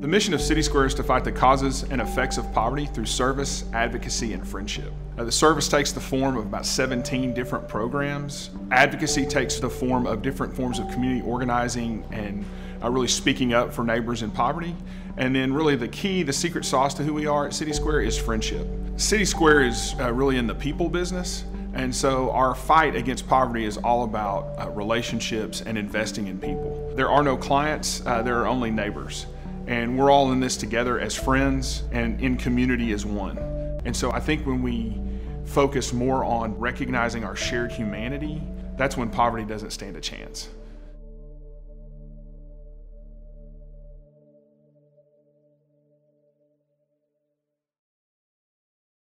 The 0.00 0.08
mission 0.08 0.34
of 0.34 0.40
City 0.40 0.62
Square 0.62 0.86
is 0.86 0.94
to 0.94 1.02
fight 1.02 1.24
the 1.24 1.32
causes 1.32 1.84
and 1.84 2.00
effects 2.00 2.36
of 2.36 2.52
poverty 2.52 2.86
through 2.86 3.06
service, 3.06 3.64
advocacy, 3.72 4.32
and 4.32 4.46
friendship. 4.46 4.92
Uh, 5.16 5.24
the 5.24 5.32
service 5.32 5.68
takes 5.68 5.92
the 5.92 6.00
form 6.00 6.36
of 6.36 6.44
about 6.44 6.66
17 6.66 7.32
different 7.32 7.68
programs. 7.68 8.50
Advocacy 8.70 9.24
takes 9.24 9.60
the 9.60 9.70
form 9.70 10.06
of 10.06 10.20
different 10.20 10.54
forms 10.54 10.78
of 10.78 10.90
community 10.90 11.24
organizing 11.26 12.04
and 12.10 12.44
uh, 12.82 12.90
really 12.90 13.08
speaking 13.08 13.54
up 13.54 13.72
for 13.72 13.84
neighbors 13.84 14.22
in 14.22 14.30
poverty. 14.30 14.74
And 15.16 15.34
then, 15.34 15.52
really, 15.52 15.76
the 15.76 15.88
key, 15.88 16.22
the 16.22 16.32
secret 16.32 16.64
sauce 16.64 16.94
to 16.94 17.02
who 17.04 17.14
we 17.14 17.26
are 17.26 17.46
at 17.46 17.54
City 17.54 17.72
Square 17.72 18.02
is 18.02 18.18
friendship. 18.18 18.66
City 18.96 19.24
Square 19.24 19.64
is 19.64 19.94
uh, 20.00 20.12
really 20.12 20.36
in 20.36 20.46
the 20.46 20.54
people 20.54 20.88
business. 20.88 21.44
And 21.74 21.94
so 21.94 22.30
our 22.30 22.54
fight 22.54 22.94
against 22.94 23.26
poverty 23.26 23.64
is 23.64 23.76
all 23.78 24.04
about 24.04 24.54
uh, 24.58 24.70
relationships 24.70 25.60
and 25.60 25.76
investing 25.76 26.28
in 26.28 26.38
people. 26.38 26.92
There 26.94 27.10
are 27.10 27.22
no 27.22 27.36
clients, 27.36 28.04
uh, 28.06 28.22
there 28.22 28.38
are 28.38 28.46
only 28.46 28.70
neighbors. 28.70 29.26
And 29.66 29.98
we're 29.98 30.10
all 30.10 30.30
in 30.30 30.40
this 30.40 30.56
together 30.56 31.00
as 31.00 31.14
friends 31.14 31.82
and 31.90 32.20
in 32.20 32.36
community 32.36 32.92
as 32.92 33.04
one. 33.04 33.38
And 33.84 33.96
so 33.96 34.12
I 34.12 34.20
think 34.20 34.46
when 34.46 34.62
we 34.62 35.00
focus 35.46 35.92
more 35.92 36.24
on 36.24 36.56
recognizing 36.58 37.24
our 37.24 37.34
shared 37.34 37.72
humanity, 37.72 38.40
that's 38.76 38.96
when 38.96 39.10
poverty 39.10 39.44
doesn't 39.44 39.70
stand 39.70 39.96
a 39.96 40.00
chance. 40.00 40.48